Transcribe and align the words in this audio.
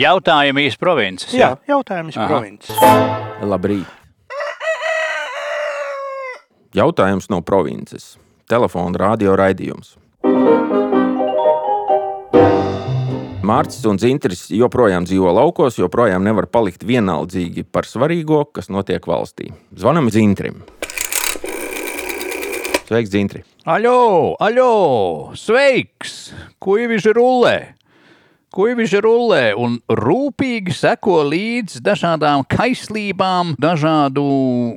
Jautājumi 0.00 0.62
iz 0.64 0.78
provinces. 0.80 1.32
Jā, 1.36 1.50
jautājums 1.68 2.16
Aha. 2.16 2.26
provinces. 2.30 2.76
Labrīt! 3.44 3.88
Jautājums 6.72 7.26
no 7.28 7.42
provinces. 7.44 8.14
Telefona 8.48 8.96
radio 9.02 9.34
raidījums. 9.36 9.98
Mārcis 13.44 13.84
un 13.90 13.98
Zintris 14.00 14.46
joprojām 14.54 15.04
dzīvo 15.04 15.34
laukos, 15.36 15.76
joprojām 15.80 16.24
nevar 16.24 16.46
palikt 16.48 16.86
vienaldzīgi 16.86 17.66
par 17.68 17.88
svarīgo, 17.88 18.44
kas 18.54 18.70
notiek 18.72 19.04
valstī. 19.04 19.50
Zvanam 19.76 20.08
Zintrim. 20.14 20.62
Sveiks, 22.88 23.12
Zintri! 23.12 23.44
Aļo, 23.68 24.38
aļo, 24.40 24.70
sveiks! 25.36 26.30
Kuiviži 26.62 27.12
rullē! 27.18 27.79
Kuiviži 28.50 28.98
rullē 28.98 29.52
un 29.54 29.76
rūpīgi 29.86 30.72
seko 30.74 31.20
līdz 31.22 31.76
dažādām 31.86 32.42
kaislībām, 32.50 33.52
dažādu 33.62 34.24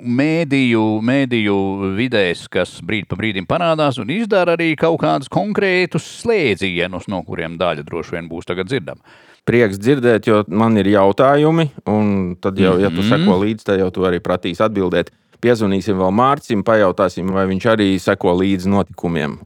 mēdīju, 0.06 0.84
mēdīju 1.02 1.56
vidēs, 1.98 2.44
kas 2.54 2.76
brīd 2.86 3.08
pa 3.10 3.18
brīdim 3.18 3.48
parādās 3.50 3.98
un 3.98 4.12
izdara 4.14 4.54
arī 4.54 4.76
kaut 4.78 5.00
kādus 5.02 5.32
konkrētus 5.34 6.06
slēdzienus, 6.20 7.08
no 7.10 7.24
kuriem 7.26 7.56
daļa 7.58 7.82
droši 7.88 8.14
vien 8.14 8.28
būs 8.30 8.46
tagad 8.46 8.70
dzirdama. 8.70 9.02
Prieks 9.50 9.82
dzirdēt, 9.82 10.30
jo 10.30 10.44
man 10.54 10.78
ir 10.78 10.92
jautājumi, 10.94 11.72
un 11.90 12.36
tad 12.40 12.62
jau, 12.62 12.76
ja 12.78 12.92
tu 12.94 13.02
Mhm. 13.02 13.10
seko 13.10 13.40
līdzi, 13.42 13.66
tad 13.72 13.82
jau 13.82 13.90
tu 13.90 14.06
arī 14.06 14.20
prasīs 14.22 14.62
atbildēt. 14.62 15.10
Piezvanīsim 15.42 15.98
vēl 15.98 16.14
Mārcim, 16.14 16.62
pajautāsim, 16.64 17.34
vai 17.34 17.48
viņš 17.50 17.66
arī 17.74 17.90
seko 18.00 18.38
līdzi 18.38 18.70
notikumiem. 18.70 19.40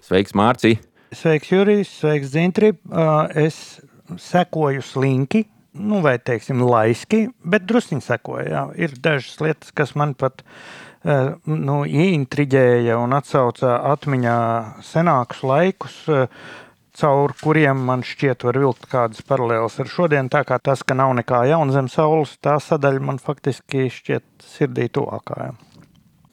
Sveiks, 0.00 0.32
Mārci! 0.32 0.78
Sveiks, 1.12 1.50
Jurijs, 1.52 1.90
sveiks, 2.00 2.32
Zintri. 2.32 2.72
Uh, 2.88 3.28
Es 3.36 3.80
sekoju 4.18 4.82
slinki, 4.82 5.44
nu, 5.72 6.00
vai 6.04 6.18
teiksim, 6.18 6.62
laiski, 6.64 7.26
bet 7.44 7.66
druskuļi 7.68 8.04
sekoju. 8.04 8.48
Jā. 8.48 8.64
Ir 8.80 8.96
dažas 9.00 9.36
lietas, 9.44 9.72
kas 9.76 9.94
man 9.98 10.14
pat 10.18 10.42
uh, 10.42 11.36
nu, 11.44 11.82
ieintriģēja 11.84 12.98
un 13.00 13.16
atsauca 13.16 13.78
atmiņā 13.92 14.36
senākus 14.88 15.44
laikus. 15.46 16.02
uh, 16.12 16.28
Caur 16.92 17.32
kuriem 17.40 17.86
man 17.88 18.02
šķiet, 18.04 18.44
var 18.44 18.58
vilkt 18.60 18.84
kādas 18.92 19.24
paralēlas 19.24 19.78
ar 19.80 19.88
šodien. 19.88 20.28
Tā 20.28 20.42
kā 20.44 20.58
tas, 20.60 20.82
ka 20.84 20.92
nav 20.92 21.14
nekā 21.16 21.38
jauna 21.48 21.72
zem 21.72 21.88
saules, 21.88 22.34
tā 22.44 22.58
sadaļa 22.60 23.00
man 23.00 23.20
faktiski 23.20 23.86
šķiet 23.88 24.44
sirdī 24.44 24.90
tuvākā. 24.92 25.54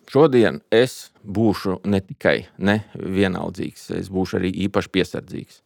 Šodien 0.09 0.61
es 0.73 1.11
būšu 1.21 1.83
ne 1.85 1.99
tikai 2.01 2.47
ne 2.57 2.79
vienaldzīgs, 2.97 3.91
es 3.99 4.09
būšu 4.09 4.39
arī 4.39 4.49
īpaši 4.65 4.89
piesardzīgs. 4.95 5.59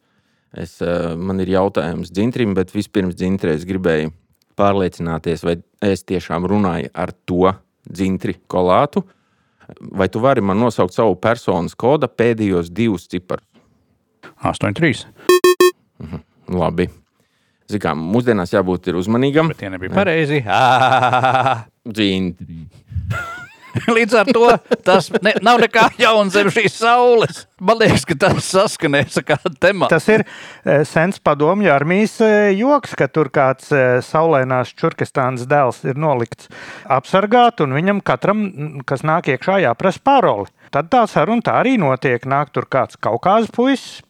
Es, 0.54 0.76
eh, 0.82 1.14
man 1.16 1.40
ir 1.40 1.48
jautājums 1.48 2.12
Dzintrim, 2.12 2.52
bet 2.54 2.74
vispirms 2.74 3.16
Dzintri 3.16 3.54
es 3.56 3.64
gribēju 3.64 4.12
pārliecināties, 4.58 5.42
vai 5.42 5.56
es 5.82 6.04
tiešām 6.04 6.46
runāju 6.46 6.92
ar 6.94 7.12
to 7.26 7.54
Dzintri 7.88 8.36
kolātu, 8.46 9.02
vai 9.80 10.08
tu 10.08 10.20
vari 10.20 10.44
man 10.44 10.60
nosaukt 10.60 10.94
savu 10.94 11.16
personas 11.16 11.74
koda 11.74 12.06
pēdējos 12.06 12.70
divus 12.70 13.08
ciparus. 13.08 13.48
8-3. 14.44 15.06
Labi. 16.52 16.88
Zinām, 17.70 18.00
mūsdienās 18.12 18.52
jābūt 18.52 18.90
ir 18.92 19.00
uzmanīgam. 19.00 19.48
Bet 19.48 19.62
tie 19.62 19.72
nebija 19.72 19.94
pareizi. 19.96 20.42
Dzintri. 21.96 22.63
Līdz 23.96 24.14
ar 24.20 24.28
to 24.30 24.48
tas 24.86 25.08
ne, 25.24 25.34
nav 25.42 25.58
nekā 25.62 25.88
jauna 25.98 26.30
zem 26.32 26.50
šīs 26.52 26.76
saules. 26.78 27.44
Man 27.64 27.78
liekas, 27.80 28.04
ka 28.06 28.16
tas 28.26 28.46
saskanēs 28.46 29.18
ar 29.20 29.26
kādu 29.32 29.54
tematu. 29.60 29.90
Tas 29.94 30.06
ir 30.12 30.24
eh, 30.24 30.84
sens 30.88 31.20
padomju 31.24 31.72
armijas 31.74 32.16
eh, 32.24 32.52
joks, 32.58 32.94
ka 32.98 33.08
tur 33.10 33.30
kāds 33.34 33.72
eh, 33.74 33.98
saulēnās 34.04 34.74
Čurkistānas 34.78 35.48
dēls 35.50 35.82
ir 35.88 35.98
nolikts 36.00 36.50
apsargāt, 36.90 37.64
un 37.64 37.74
viņam 37.76 38.02
katram, 38.06 38.44
kas 38.86 39.04
nāk 39.06 39.32
iekšā, 39.34 39.60
jāprasa 39.66 40.02
paroli. 40.04 40.50
Tad 40.74 40.90
tā 40.92 41.04
saruna 41.10 41.44
tā 41.46 41.58
arī 41.62 41.76
notiek. 41.80 42.22
Nāk 42.30 42.54
tur 42.54 42.68
kāds 42.70 42.98
kaukāzes 42.98 43.52
puisis, 43.54 44.02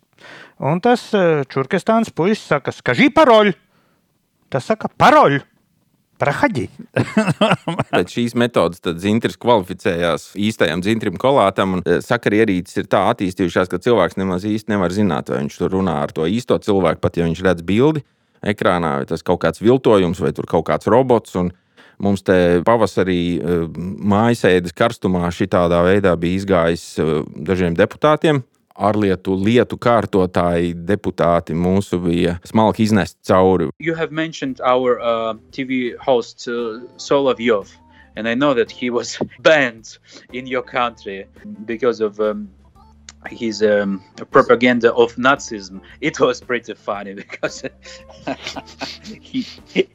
un 0.60 0.80
tas 0.84 1.10
Čurkistānas 1.52 2.12
puisis 2.12 2.44
saka, 2.52 2.72
skažī 2.72 3.10
paroļu. 3.12 3.56
Tas 4.52 4.68
saka, 4.68 4.92
paroļu. 5.00 5.42
Prahaģi. 6.20 6.68
Pēc 7.94 8.12
šīs 8.14 8.36
metodes 8.38 8.82
Zintrs 9.02 9.38
kvalificējās 9.40 10.28
īstajam 10.38 10.84
Zintrim 10.86 11.18
kolātam. 11.20 11.78
un, 11.78 11.82
eh, 11.86 12.00
Sakarierīces 12.04 12.84
ir 12.84 12.88
tā 12.90 13.02
attīstījušās, 13.10 13.70
ka 13.70 13.82
cilvēks 13.82 14.18
nemaz 14.20 14.46
īsti 14.46 14.70
nevar 14.74 14.94
zināt, 14.94 15.32
vai 15.32 15.42
viņš 15.42 15.58
tur 15.58 15.74
runā 15.74 15.96
ar 16.04 16.14
to 16.14 16.28
īsto 16.30 16.58
cilvēku, 16.58 17.02
pat 17.02 17.18
ja 17.18 17.26
viņš 17.26 17.42
redz 17.42 17.66
bildi 17.66 18.04
ekrānā, 18.44 18.98
vai 19.00 19.06
tas 19.08 19.22
kaut 19.22 19.42
kāds 19.42 19.62
viltojums, 19.64 20.20
vai 20.20 20.32
tur 20.32 20.46
kaut 20.46 20.66
kāds 20.68 20.86
robots. 20.86 21.34
Mums 21.98 22.24
te 22.26 22.60
pavasarī 22.66 23.20
eh, 23.38 23.66
mājasēdes 24.14 24.74
karstumā 24.74 25.28
šitādā 25.34 25.82
veidā 25.86 26.14
bija 26.18 26.40
izgājis 26.40 26.98
eh, 26.98 27.14
dažiem 27.36 27.74
deputātiem. 27.78 28.44
Ārlietu 28.74 29.36
lietu 29.38 29.78
kārtotāji 29.78 30.74
deputāti 30.74 31.54
mūsu 31.54 32.00
bija 32.02 32.38
smalki 32.44 32.82
iznest 32.82 33.16
cauri. 33.26 33.70
you 33.78 33.94
have 33.94 34.10
mentioned 34.10 34.60
our 34.60 34.98
uh, 35.00 35.34
TV 35.52 35.96
host 35.98 36.48
uh, 36.48 36.80
Solovyov, 36.96 37.68
and 38.16 38.28
I 38.28 38.34
know 38.34 38.54
that 38.54 38.70
he 38.70 38.90
was 38.90 39.18
banned 39.40 39.98
in 40.32 40.46
your 40.46 40.62
country 40.62 41.26
because 41.66 42.00
of 42.00 42.18
um, 42.20 42.48
his 43.28 43.62
um, 43.62 44.02
propaganda 44.30 44.92
of 44.94 45.14
Nazism. 45.16 45.80
It 46.00 46.18
was 46.18 46.40
pretty 46.40 46.74
funny 46.74 47.14
because 47.22 47.62
he, 49.20 49.46
he, 49.66 49.88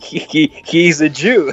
he, 0.00 0.46
he 0.64 0.88
is 0.88 1.00
a 1.00 1.08
Jew. 1.08 1.52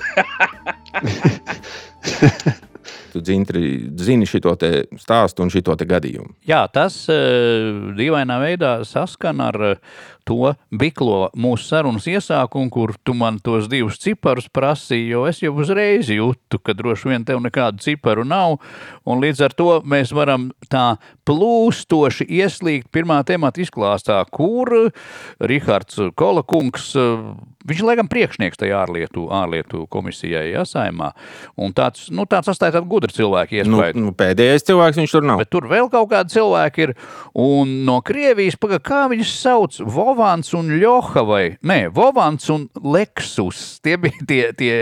Tu 3.13 3.21
dzintri, 3.21 3.63
zini 4.01 4.25
šo 4.25 4.55
stāstu 4.97 5.43
un 5.45 5.51
šo 5.53 5.75
gadījumu. 5.85 6.31
Jā, 6.49 6.63
tas 6.73 6.95
uh, 7.13 7.93
dīvainā 7.93 8.39
veidā 8.41 8.71
saskan 8.89 9.43
ar 9.45 9.59
uh, 9.61 9.99
to 10.27 10.53
biklo 10.71 11.29
mūsu 11.35 11.67
sarunas 11.69 12.07
iesākumu, 12.09 12.69
kur 12.73 12.93
tu 13.03 13.15
man 13.17 13.39
tos 13.43 13.69
divus 13.71 13.99
ciparus 14.01 14.49
prasīji, 14.53 15.09
jo 15.13 15.25
es 15.29 15.41
jau 15.43 15.53
uzreiz 15.59 16.09
jūtu, 16.13 16.59
ka 16.63 16.75
droši 16.77 17.11
vien 17.13 17.25
tev 17.27 17.41
nekādu 17.43 17.83
ciparu 17.83 18.25
nav, 18.27 18.59
un 19.05 19.23
līdz 19.23 19.45
ar 19.47 19.55
to 19.57 19.69
mēs 19.87 20.13
varam 20.15 20.49
tā 20.71 20.95
plūstoši 21.27 22.27
ieslīgt 22.41 22.89
pirmā 22.93 23.21
temata 23.27 23.61
izklāstā, 23.63 24.19
kur 24.31 24.91
Rihards 25.43 25.99
Kolakungs, 26.19 26.89
uh, 26.99 27.33
viņš 27.63 27.83
laikam 27.87 28.09
priekšnieks 28.11 28.59
tajā 28.59 28.81
ārlietu, 28.83 29.25
ārlietu 29.31 29.85
komisijai, 29.91 30.49
jāsājumā, 30.51 31.13
un 31.63 31.71
tāds, 31.75 32.09
nu, 32.11 32.25
tāds 32.29 32.51
atstāja 32.51 32.75
tādu 32.77 32.89
gudru 32.91 33.13
cilvēku 33.15 33.61
Nu, 33.63 33.77
iespēju. 33.79 34.01
nu, 34.03 34.11
pēdējais 34.17 34.65
cilvēks 34.67 34.99
viņš 34.99 35.15
tur 35.15 35.25
nav. 35.27 35.39
Bet 35.43 35.51
tur 35.53 35.67
vēl 35.71 35.87
kaut 35.93 36.09
kādi 36.11 36.33
cilvēki 36.35 36.87
ir. 36.87 36.93
Un 37.39 37.71
no 37.87 37.99
Krievijas, 38.05 38.57
paga, 38.59 38.79
kā 38.83 39.03
viņus 39.11 39.31
sauc, 39.39 39.79
Vovans 40.13 40.51
un 40.53 40.67
Ļoha 40.77 41.21
vai 41.25 41.43
Nē, 41.65 41.87
Vovans 41.89 42.45
un 42.53 42.67
Leksus. 42.85 43.79
Tie 43.81 43.95
bija 43.97 44.25
tie, 44.29 44.41
tie 44.53 44.75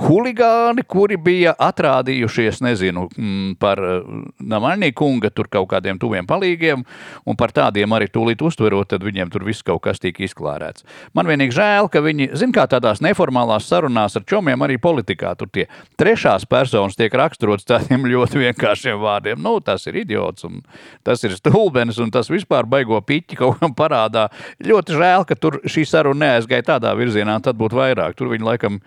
huligāni, 0.00 0.84
kuri 0.84 1.16
bija 1.16 1.54
atrādījušies, 1.56 2.60
nezinu, 2.64 3.06
mm, 3.08 3.54
par 3.60 3.80
Namaļnī 3.80 4.90
kunga 4.96 5.30
tur 5.32 5.48
kaut 5.48 5.70
kādiem 5.70 5.96
tuviem 6.00 6.28
palīgiem, 6.28 6.84
un 7.24 7.38
par 7.40 7.54
tādiem 7.56 7.88
arī 7.96 8.10
tūlīt 8.12 8.44
uztverot, 8.44 8.90
tad 8.92 9.04
viņiem 9.06 9.32
tur 9.32 9.46
viss 9.48 9.64
kaut 9.64 9.80
kas 9.86 10.02
tika 10.02 10.26
izklārēts. 10.26 10.84
Man 11.16 11.30
vienīgi 11.30 11.56
žēl, 11.56 11.88
ka 11.88 12.04
viņi, 12.04 12.30
zin 12.36 12.52
kā 12.52 12.66
tādās 12.68 13.00
neformālās 13.00 13.68
sarunās 13.70 14.18
ar 14.20 14.28
čomiem 14.28 14.60
arī 14.66 14.76
politikā, 14.76 15.32
tur 15.40 15.48
tie 15.48 15.70
trešās 16.00 16.44
personas 16.44 17.00
tiek 17.00 17.16
raksturots 17.16 17.64
tādiem 17.68 18.04
ļoti 18.12 18.44
vienkāršiem 18.44 19.00
vārdiem. 19.00 19.40
Nu, 19.40 19.56
tas 19.64 19.88
ir 19.88 20.02
idiots, 20.04 20.44
un 20.44 20.60
tas 21.06 21.24
ir 21.24 21.38
stulbenis, 21.40 22.00
un 22.02 22.12
tas 22.12 22.28
vispār 22.28 22.68
baigo 22.68 23.00
piķi 23.00 23.40
kaut 23.40 23.60
kam 23.60 23.74
parādā. 23.76 24.28
Ļoti 24.66 24.96
žēl, 24.98 25.24
ka 25.28 25.36
tur 25.38 25.60
šī 25.68 25.84
saruna 25.88 26.26
neaizgāja 26.26 26.66
tādā 26.72 26.92
virzienā, 26.98 27.38
tad 27.44 27.58
būtu 27.60 27.78
vairāk. 27.78 28.16
Tur 28.18 28.32
viņi 28.32 28.46
laikam, 28.46 28.80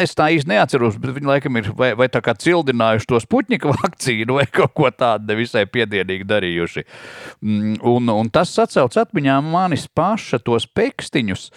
es 0.00 0.14
tā 0.16 0.28
īsti 0.34 0.52
neatceros, 0.52 0.98
bet 1.00 1.14
viņi 1.16 1.30
laikam 1.30 1.60
ir 1.60 1.70
vai, 1.76 1.92
vai 1.98 2.08
tā 2.12 2.22
kā 2.24 2.36
cildinājuši 2.38 3.10
to 3.10 3.20
spuķņika 3.24 3.74
vakcīnu 3.80 4.38
vai 4.38 4.46
kaut 4.50 4.74
ko 4.76 4.90
tādu 4.92 5.32
nevisai 5.32 5.64
piedienīgi 5.70 6.28
darījuši. 6.30 6.86
Mm, 7.40 7.80
Un, 7.84 8.08
un 8.10 8.28
tas 8.32 8.50
atcauc 8.58 8.94
atmiņā 8.98 9.36
manis 9.44 9.84
paša 9.92 10.40
tos 10.42 10.64
pekstiņus, 10.66 11.48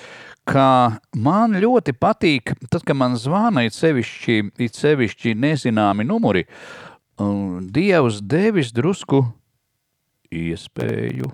ka 0.47 0.67
man 1.15 1.57
ļoti 1.59 1.95
patīk, 1.97 2.53
tad, 2.71 2.83
kad 2.87 2.97
man 2.97 3.17
zvana 3.19 3.65
it 3.67 3.75
sevišķi, 3.75 4.37
it 4.63 4.77
sevišķi 4.77 5.35
nezināmi 5.39 6.07
numuri, 6.07 6.45
um, 7.19 7.59
Dievs 7.73 8.21
devis 8.23 8.71
drusku 8.75 9.23
iespēju 10.33 11.31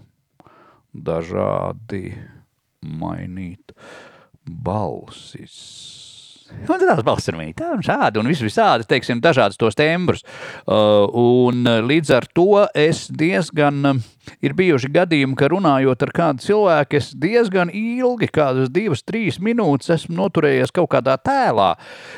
dažādi 0.94 2.14
mainīt 2.84 3.74
balsis. 4.46 6.13
Un 6.52 6.66
tad 6.68 6.84
tās 6.88 7.04
balss 7.06 7.30
ir 7.30 7.38
viņa 7.40 7.56
tā 7.60 7.70
un 7.76 7.86
šādi, 7.86 8.20
un 8.22 8.30
viss 8.32 8.44
visādi, 8.44 8.88
teiksim, 8.90 9.22
dažādas 9.24 9.60
tos 9.60 9.78
tembrus. 9.80 10.26
Uh, 10.66 11.08
un 11.14 11.64
līdz 11.88 12.16
ar 12.18 12.28
to 12.36 12.66
es 12.74 13.08
diezgan. 13.12 13.82
Uh, 13.94 14.04
Ir 14.44 14.54
bijuši 14.56 14.90
gadījumi, 14.92 15.36
ka 15.40 15.50
runājot 15.52 16.04
ar 16.06 16.12
kādu 16.16 16.44
cilvēku, 16.44 16.98
es 17.00 17.10
diezgan 17.20 17.72
ilgi, 17.74 18.30
kādas 18.32 18.70
divas, 18.72 19.04
trīs 19.04 19.40
minūtes, 19.44 19.92
esmu 19.98 20.16
noturējies 20.16 20.72
kaut 20.76 20.90
kādā 20.94 21.18
tēlā. 21.20 21.74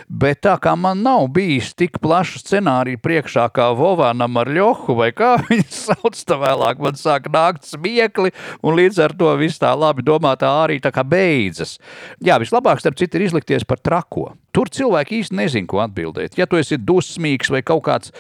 Bet 0.09 0.43
tā 0.45 0.55
kā 0.61 0.75
man 0.77 1.01
nav 1.05 1.27
bijis 1.33 1.73
tik 1.77 1.97
plaša 2.03 2.41
scenārija 2.43 3.01
priekšā, 3.01 3.47
kā 3.55 3.71
Vovanam 3.77 4.37
ar 4.41 4.51
Ļohu, 4.53 4.97
vai 5.01 5.11
kā 5.17 5.35
viņi 5.47 5.65
sauc, 5.73 6.21
tā 6.29 6.37
vēlāk 6.41 6.81
man 6.85 6.99
sāk 6.99 7.29
nākt 7.33 7.65
smiekli, 7.71 8.33
un 8.61 8.77
līdz 8.77 9.01
ar 9.07 9.17
to 9.17 9.33
viss 9.41 9.61
tā 9.61 9.73
labi 9.77 10.05
domātā 10.05 10.51
arī 10.63 10.77
tā 10.83 10.93
kā 10.93 11.05
beidzas. 11.05 11.77
Jā, 12.25 12.37
vislabāk, 12.41 12.81
starp 12.81 12.99
citu, 13.01 13.17
ir 13.17 13.29
izlikties 13.29 13.65
par 13.65 13.81
trako. 14.15 14.35
Tur 14.55 14.69
cilvēki 14.71 15.17
īsti 15.19 15.35
nezina, 15.35 15.67
ko 15.67 15.81
atbildēt. 15.83 16.37
Ja 16.39 16.45
tu 16.47 16.55
esi 16.55 16.77
dusmīgs 16.79 17.49
vai 17.51 17.59
kaut 17.61 17.83
kāds 17.83 18.11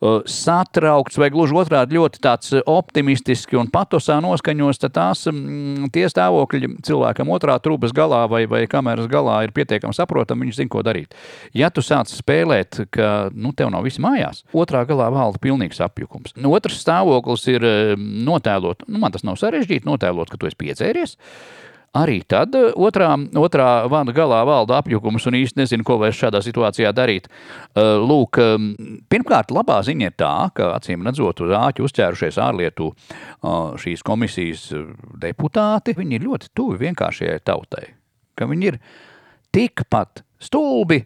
uh, 0.00 0.22
satraukts, 0.24 1.18
vai 1.20 1.28
gluži 1.28 1.52
otrādi 1.52 1.98
ļoti 1.98 2.20
tāds 2.24 2.52
uh, 2.54 2.62
optimistiski 2.64 3.58
un 3.60 3.68
patosā 3.68 4.16
noskaņos, 4.24 4.80
tad 4.80 4.94
tās 4.96 5.26
mm, 5.28 5.90
tie 5.92 6.06
stāvokļi 6.08 6.78
cilvēkam 6.86 7.28
otrā 7.28 7.58
trūpas 7.60 7.92
galā 7.92 8.24
vai, 8.26 8.46
vai 8.48 8.64
kameras 8.66 9.10
galā 9.12 9.42
ir 9.44 9.52
pietiekami 9.52 9.92
saprotami, 9.92 10.46
viņš 10.48 10.62
zina, 10.62 10.72
ko 10.72 10.80
darīt. 10.80 11.12
Ja 11.52 11.68
tu 11.68 11.84
sāc 11.84 12.08
spēlēt, 12.08 12.86
ka 12.90 13.28
nu, 13.34 13.52
tev 13.52 13.68
nav 13.74 13.84
viss 13.84 14.00
mājās, 14.00 14.46
otrā 14.56 14.86
galā 14.88 15.10
valda 15.12 15.42
pilnīgs 15.44 15.82
apjukums. 15.84 16.32
Nu, 16.40 16.54
otrs 16.56 16.80
stāvoklis 16.80 17.44
ir 17.52 17.68
notēlot, 18.00 18.88
nu, 18.88 19.02
man 19.02 19.12
tas 19.12 19.28
nav 19.28 19.36
sarežģīti, 19.42 19.84
notēlot, 19.90 20.32
ka 20.32 20.40
tu 20.40 20.48
esi 20.48 20.56
piedzēries. 20.64 21.18
Arī 21.92 22.22
tad 22.24 22.54
eh, 22.56 22.70
otrā, 22.72 23.10
otrā 23.36 23.66
vana 23.92 24.14
galā 24.16 24.38
valda 24.48 24.78
apjukums 24.80 25.26
un 25.28 25.36
īsti 25.42 25.60
nezinu, 25.60 25.84
ko 25.84 25.98
vairs 26.00 26.16
šādā 26.16 26.40
situācijā 26.40 26.88
darīt. 26.96 27.28
Eh, 27.28 27.82
lūk, 28.00 28.38
ehm, 28.40 28.70
pirmkārt, 29.12 29.52
labā 29.52 29.82
ziņa 29.84 30.08
ir 30.08 30.14
tā, 30.16 30.32
ka 30.56 30.70
acīm 30.78 31.04
redzot, 31.04 31.44
uz 31.44 31.52
āķu 31.58 31.84
uzķērušies 31.84 32.40
ārlietu 32.40 32.88
eh, 32.94 33.50
šīs 33.84 34.04
komisijas 34.08 34.70
deputāti, 35.20 35.92
viņi 35.98 36.16
ir 36.16 36.26
ļoti 36.30 36.52
tuvi 36.56 36.80
vienkāršajai 36.86 37.42
tautai. 37.44 37.90
Ka 38.40 38.48
viņi 38.48 38.70
ir 38.72 38.80
tikpat 39.52 40.24
stulbi 40.40 41.02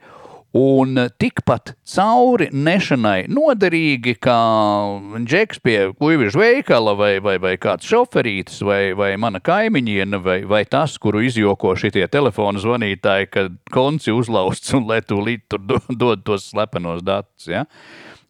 un 0.56 0.98
tikpat 1.20 1.74
cauri 1.88 2.48
nešanai 2.52 3.26
noderīgi, 3.32 4.16
kā 4.22 4.38
džeks 5.26 5.60
pie 5.64 5.76
kuģiņa 5.98 6.32
veikala, 6.40 6.94
vai, 6.98 7.12
vai, 7.24 7.36
vai 7.42 7.54
kāds 7.60 7.88
šoferītis, 7.90 8.62
vai, 8.66 8.80
vai 8.96 9.12
mana 9.20 9.40
kaimiņiene, 9.44 10.20
vai, 10.22 10.38
vai 10.48 10.64
tas, 10.68 10.96
kuru 11.02 11.24
izjoko 11.26 11.74
šitie 11.78 12.06
telefona 12.12 12.62
zvanītāji, 12.62 13.30
kad 13.32 13.56
konci 13.74 14.14
uzlausts 14.14 14.74
un 14.76 14.88
lai 14.88 15.02
tu 15.04 15.20
līdz 15.20 15.46
tur 15.52 15.64
dod, 15.90 16.26
tos 16.26 16.50
slepenos 16.52 17.04
datus. 17.06 17.50
Ja? 17.50 17.66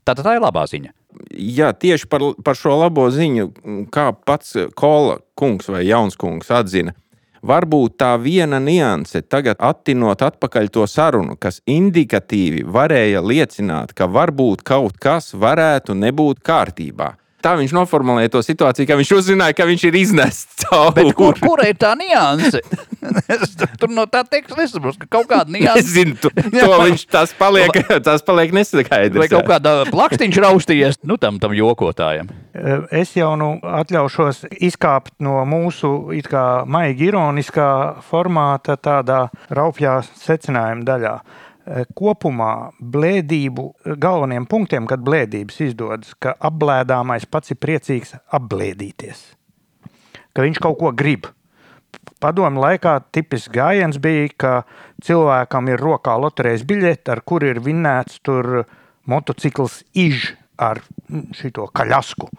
Tātad 0.06 0.24
tā 0.26 0.36
ir 0.36 0.44
labā 0.44 0.66
ziņa. 0.70 0.92
Jā, 1.32 1.70
tieši 1.72 2.08
par, 2.12 2.22
par 2.44 2.58
šo 2.58 2.74
labo 2.76 3.06
ziņu, 3.12 3.48
kā 3.94 4.10
pats 4.28 4.52
Kola 4.76 5.16
kungs 5.38 5.70
vai 5.72 5.86
Jauns 5.86 6.18
kungs 6.20 6.50
atzina, 6.52 6.92
Varbūt 7.46 7.98
tā 8.02 8.14
viena 8.18 8.58
nianse, 8.58 9.20
tagad 9.22 9.60
attinot 9.62 10.22
atpakaļ 10.26 10.70
to 10.74 10.86
sarunu, 10.90 11.36
kas 11.38 11.60
indikatīvi 11.70 12.64
varēja 12.66 13.22
liecināt, 13.22 13.94
ka 13.94 14.08
varbūt 14.10 14.64
kaut 14.66 14.98
kas 14.98 15.30
varētu 15.34 15.94
nebūt 15.94 16.42
kārtībā 16.42 17.12
tā 17.44 17.54
viņš 17.60 17.74
noformulēja 17.76 18.32
to 18.34 18.42
situāciju, 18.44 18.88
ka 18.88 18.98
viņš 18.98 19.12
uzzināja, 19.18 19.56
ka 19.56 19.66
viņš 19.68 19.86
ir 19.88 19.98
iznests 20.00 20.64
cauri. 20.64 21.10
Kur, 21.16 21.38
kur 21.40 21.62
ir 21.66 21.76
tā 21.80 21.94
nianse? 21.98 22.62
Tur 23.80 23.92
no 23.92 24.06
tā 24.10 24.22
teksta 24.26 24.58
nesaprotu, 24.58 25.04
ka 25.04 25.10
kaut 25.18 25.28
kāda 25.30 25.52
nianse. 25.56 25.84
Es 25.84 25.92
zinu, 25.94 26.16
tu, 26.20 26.30
to 26.32 26.80
viņš 26.82 27.06
tās 27.12 27.34
paliek, 27.38 27.80
tās 28.08 28.24
paliek 28.26 28.54
nesakaidrs. 28.56 29.20
Vai 29.22 29.30
kaut 29.30 29.48
kādā 29.50 29.76
plakstiņš 29.92 30.40
raustījies, 30.46 31.00
nu 31.08 31.18
tam, 31.22 31.40
tam 31.42 31.54
jokotājiem. 31.56 32.30
Es 32.94 33.14
jau 33.16 33.34
nu 33.38 33.56
atļaušos 33.60 34.46
izkāpt 34.64 35.16
no 35.24 35.38
mūsu 35.48 35.92
it 36.16 36.30
kā 36.32 36.64
maigi 36.68 37.10
ironiskā 37.10 37.70
formāta 38.06 38.78
tādā 38.80 39.26
raupjā 39.54 40.00
secinājuma 40.24 40.86
daļā. 40.86 41.16
Eh, 41.66 41.82
kopumā 41.98 42.70
blēdību 42.78 43.62
eh, 43.66 43.94
galveniem 43.98 44.44
punktiem, 44.46 44.84
kad 44.86 45.02
blēdības 45.02 45.56
izdodas, 45.64 46.12
ka 46.22 46.36
apblēdāmais 46.46 47.26
pats 47.26 47.50
ir 47.50 47.58
priecīgs 47.58 48.12
apblēdīties, 48.38 49.24
ka 50.30 50.44
viņš 50.46 50.60
kaut 50.62 50.78
ko 50.78 50.92
grib. 50.94 51.26
Padomu 52.22 52.62
laikā 52.62 52.94
tipisks 53.10 53.50
gājiens 53.50 53.98
bija, 53.98 54.28
ka 54.38 54.52
cilvēkam 55.02 55.72
ir 55.72 55.82
rokā 55.82 56.14
loterijas 56.22 56.62
biļete, 56.68 57.16
ar 57.16 57.24
kuru 57.26 57.50
ir 57.50 57.58
vinēts 57.64 58.22
motocikls 59.10 59.82
iž 59.90 60.36
ar 60.62 60.84
šo 61.34 61.66
kaļasku. 61.66 62.30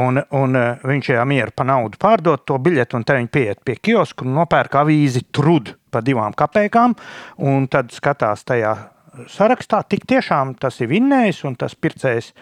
Un, 0.00 0.24
un 0.32 0.56
eh, 0.56 0.80
viņš 0.80 1.12
ir 1.12 1.26
mieru 1.28 1.52
par 1.52 1.68
naudu 1.68 2.00
pārdot 2.00 2.48
to 2.48 2.56
biļeti, 2.56 2.96
un 2.96 3.04
te 3.04 3.20
viņi 3.20 3.34
pieiet 3.36 3.60
pie 3.68 3.76
kiosku 3.76 4.24
un 4.24 4.32
nopērk 4.40 4.80
avīzi 4.80 5.28
trudu 5.28 5.76
par 5.96 6.04
divām 6.04 6.36
kapekām, 6.36 6.96
un 7.40 7.66
tad 7.72 7.94
skatās 7.94 8.44
tajā 8.46 8.76
sarakstā. 9.32 9.82
Tik 9.88 10.04
tiešām 10.08 10.56
tas 10.60 10.80
ir 10.84 10.92
vinnējis, 10.92 11.44
un 11.48 11.56
tas 11.56 11.74
pircējs 11.74 12.32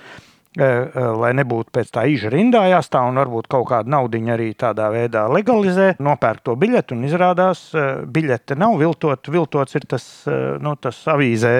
lai 0.55 1.33
nebūtu 1.35 1.73
pēc 1.75 1.89
tā 1.91 2.05
īža 2.07 2.31
rindā 2.31 2.61
jāstāv 2.71 3.09
un 3.11 3.19
varbūt 3.19 3.49
kaut 3.51 3.67
kādu 3.73 3.91
naudu 3.91 4.21
arī 4.31 4.53
tādā 4.55 4.87
veidā 4.95 5.25
legalizē, 5.27 5.95
nopērk 5.99 6.45
to 6.47 6.55
biļeti 6.55 6.95
un 6.95 7.03
izrādās, 7.09 7.67
eh, 7.75 8.05
biļete 8.07 8.55
nav 8.59 8.77
viltot, 8.79 9.27
viltots 9.27 9.75
ir 9.75 9.87
tas, 9.91 10.05
nu, 10.61 10.77
tas 10.77 10.97
avīzē, 11.11 11.55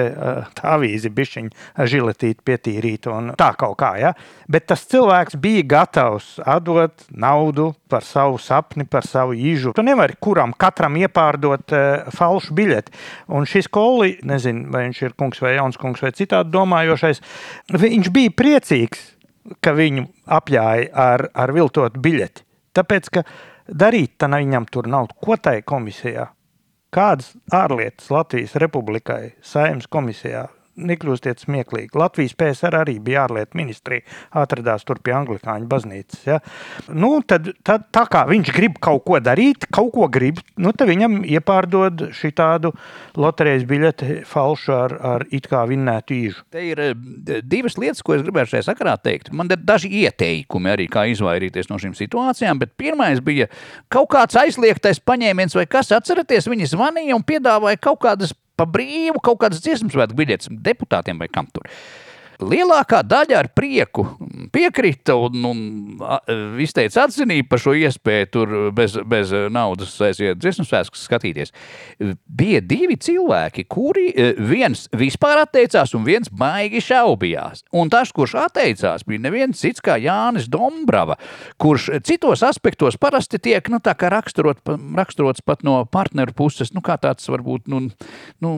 tā 0.55 0.75
avīze 0.77 1.09
bišķiņa 1.11 1.87
žiletīt, 1.91 2.39
pietīrīt 2.45 3.09
un 3.11 3.33
tā 3.37 3.51
kaut 3.57 3.77
kā, 3.77 3.95
ja. 3.99 4.13
Bet 4.47 4.67
tas 4.67 4.85
cilvēks 4.87 5.35
bija 5.41 5.63
gatavs 5.63 6.39
atdot 6.45 7.05
naudu 7.11 7.73
par 7.89 8.03
savu 8.03 8.39
sapni, 8.39 8.85
par 8.85 9.03
savu 9.03 9.35
īžu. 9.35 9.73
Tu 9.75 9.83
nevari 9.83 10.15
kuram 10.19 10.53
katram 10.53 10.95
iepārdot 10.95 11.75
falšu 12.15 12.55
biļeti. 12.55 12.93
Un 13.35 13.45
šis 13.49 13.67
koli, 13.67 14.17
nezinu, 14.23 14.69
vai 14.71 14.85
viņš 14.87 15.01
ir 15.03 15.15
kungs 15.17 15.41
vai 15.43 15.55
jauns 15.55 15.77
kungs 15.81 16.03
vai 16.03 16.13
citādi 16.15 16.53
domājošais, 16.53 17.21
viņš 17.75 18.11
bija 18.15 18.33
priecīgs 18.35 18.84
priecīgs, 18.85 19.15
ka 19.61 19.73
viņu 19.73 20.07
apjāja 20.25 20.89
ar, 20.93 21.29
ar 21.33 21.51
viltotu 21.53 21.99
biļeti. 21.99 22.43
Tāpēc, 22.73 23.09
ka 23.09 23.23
darīt 23.67 24.17
tam 24.17 24.35
viņam 24.35 24.65
tur 24.71 24.87
nav 24.87 25.07
ko 25.21 25.37
tai 25.37 25.61
komisijā. 25.61 26.31
Kādas 26.91 27.35
ārlietas 27.51 28.09
Latvijas 28.09 28.55
Republikai 28.55 29.35
saimnes 29.41 29.87
komisijā 29.87 30.47
nekļūstiet 30.75 31.43
smieklīgi. 31.43 31.95
Latvijas 31.97 32.35
PSR 32.37 32.79
arī 32.81 32.97
bija 33.03 33.25
ārlietu 33.25 33.57
ministrija, 33.57 34.03
atradās 34.35 34.85
tur 34.87 34.99
pie 35.03 35.15
Anglikāņu 35.15 35.69
baznīcas. 35.71 36.21
Ja? 36.27 36.39
Nu, 36.89 37.19
tad, 37.27 37.51
tad, 37.65 37.87
tā 37.95 38.05
kā 38.11 38.25
viņš 38.29 38.51
grib 38.55 38.79
kaut 38.83 39.05
ko 39.07 39.19
darīt, 39.23 39.67
kaut 39.73 39.93
ko 39.95 40.09
grib, 40.11 40.41
nu, 40.61 40.73
tad 40.75 40.89
viņam 40.91 41.21
iepārdod 41.23 42.07
šī 42.15 42.33
tādu 42.35 42.73
loterijas 43.19 43.65
biļeti 43.69 44.21
falšu 44.29 44.75
ar, 44.75 44.97
ar 45.15 45.27
it 45.35 45.49
kā 45.51 45.63
vinnētu 45.69 46.17
īžu. 46.17 46.45
Te 46.53 46.63
ir 46.71 46.83
eh, 46.83 46.93
divas 47.43 47.79
lietas, 47.81 48.03
ko 48.05 48.17
es 48.17 48.23
gribēju 48.25 48.53
šajā 48.55 48.69
sakarā 48.69 48.97
teikt. 49.01 49.31
Man 49.35 49.51
ir 49.51 49.61
daži 49.63 49.91
ieteikumi 50.03 50.73
arī, 50.73 50.89
kā 50.91 51.07
izvairīties 51.11 51.71
no 51.71 51.79
šīm 51.81 51.95
situācijām, 51.97 52.61
bet 52.61 52.75
pirmais 52.79 53.23
bija 53.23 53.49
kaut 53.93 54.11
kāds 54.13 54.37
aizliegtais 54.39 55.01
paņēmiens 55.03 55.55
vai 55.57 55.67
kas, 55.69 55.93
atceraties, 55.95 56.49
viņi 56.51 56.73
zvanīja 56.75 57.17
un 57.17 57.23
piedāvāja 57.25 57.81
kaut 57.81 58.03
kādas 58.05 58.35
pa 58.55 58.67
brīvu 58.69 59.21
kaut 59.23 59.41
kādas 59.43 59.63
dziesmu 59.63 59.91
svētku 59.93 60.17
biļetes 60.19 60.51
deputātiem 60.65 61.19
vai 61.21 61.29
kam 61.31 61.49
tur. 61.51 61.67
Lielākā 62.43 63.01
daļa 63.07 63.37
ar 63.39 63.49
prieku 63.55 64.05
piekrita 64.51 65.15
un, 65.19 65.45
un 65.47 66.59
izteica 66.61 67.05
atzinību 67.05 67.47
par 67.51 67.61
šo 67.61 67.75
iespēju 67.79 68.29
tur 68.31 68.53
bez, 68.75 68.97
bez 69.07 69.31
naudas 69.53 69.93
aiziet 70.03 70.39
dziesmu 70.41 70.65
svētkus 70.67 71.05
skatīties. 71.07 71.53
Bija 72.25 72.61
divi 72.63 72.97
cilvēki, 72.99 73.65
kuri 73.71 74.09
e, 74.11 74.31
viens 74.39 74.85
vispār 74.95 75.41
atteicās 75.45 75.95
un 75.97 76.05
viens 76.07 76.31
baigi 76.31 76.83
šaubījās. 76.83 77.65
Un 77.75 77.91
tas, 77.93 78.11
kurš 78.15 78.35
atteicās, 78.45 79.05
bija 79.07 79.25
neviens 79.27 79.61
cits 79.61 79.83
kā 79.83 79.97
Jānis 80.01 80.49
Dombrava, 80.51 81.17
kurš 81.61 81.89
citos 82.07 82.43
aspektos 82.45 82.99
parasti 82.99 83.39
tiek 83.39 83.69
nu, 83.71 83.79
raksturot, 83.85 84.61
raksturots 84.97 85.43
pat 85.45 85.63
no 85.67 85.77
partneru 85.91 86.35
puses, 86.35 86.73
nu, 86.75 86.83
kā 86.85 86.97
tāds 87.01 87.27
varbūt, 87.31 87.69
nu, 87.71 87.85
nu, 88.43 88.53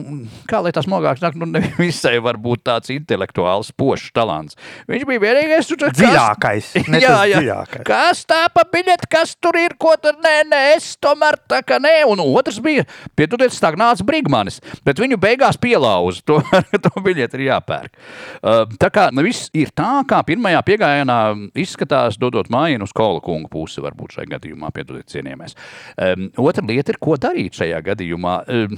kā 0.50 0.62
lai 0.64 0.74
tas 0.74 0.88
mogāks 0.90 1.22
nāk, 1.24 1.38
nu, 1.38 1.48
nevisai 1.54 2.18
varbūt 2.24 2.66
tāds 2.66 2.92
intelektuāls 2.94 3.67
liels, 3.68 3.72
pošs 3.76 4.12
talants. 4.12 4.56
Viņš 4.88 5.04
bija 5.06 5.20
vienīgais, 5.20 5.68
kurš 5.68 5.92
Dziļākais. 5.98 6.88
ne 6.88 7.00
jā, 7.00 7.24
jā. 7.28 7.40
dziļākais. 7.40 7.84
Kas 7.86 8.24
tā 8.26 8.48
pa 8.52 8.64
biļeti, 8.64 9.08
kas 9.10 9.36
tur 9.40 9.56
ir, 9.56 9.74
ko 9.78 9.96
tur 10.00 10.14
nē, 10.22 10.48
nē, 10.48 10.76
es 10.76 10.96
tomēr 11.00 11.38
tā 11.48 11.62
kā 11.62 11.78
nē. 11.78 12.04
Un 12.08 12.20
otrs 12.20 12.58
bija, 12.60 12.84
pieturiet, 13.16 13.52
stagnāts 13.52 14.02
Brigmanis, 14.02 14.60
bet 14.84 14.98
viņu 14.98 15.18
beigās 15.18 15.58
pielauza. 15.58 16.22
To, 16.28 16.42
to 16.82 17.00
biļeti 17.00 17.38
ir 17.38 17.42
jāpērk. 17.46 17.94
Uh, 18.42 18.66
tā 18.80 18.90
kā 18.92 19.06
nu, 19.14 19.22
viss 19.24 19.48
ir 19.56 19.70
tā, 19.72 20.02
kā 20.08 20.18
pirmajā 20.26 20.60
piegājienā 20.66 21.16
izskatās, 21.56 22.18
dodot 22.20 22.50
mājienu 22.52 22.84
uz 22.84 22.92
Kola 22.92 23.22
kunga 23.24 23.48
pusi, 23.48 23.80
varbūt 23.80 24.18
šajā 24.18 24.28
gadījumā, 24.34 24.68
piedodiet, 24.76 25.08
cienījamies. 25.08 25.56
Um, 25.96 26.28
otra 26.44 26.66
lieta 26.68 26.92
ir, 26.92 27.00
ko 27.00 27.16
darīt 27.16 27.56
šajā 27.56 27.80
gadījumā. 27.86 28.34
Um, 28.52 28.76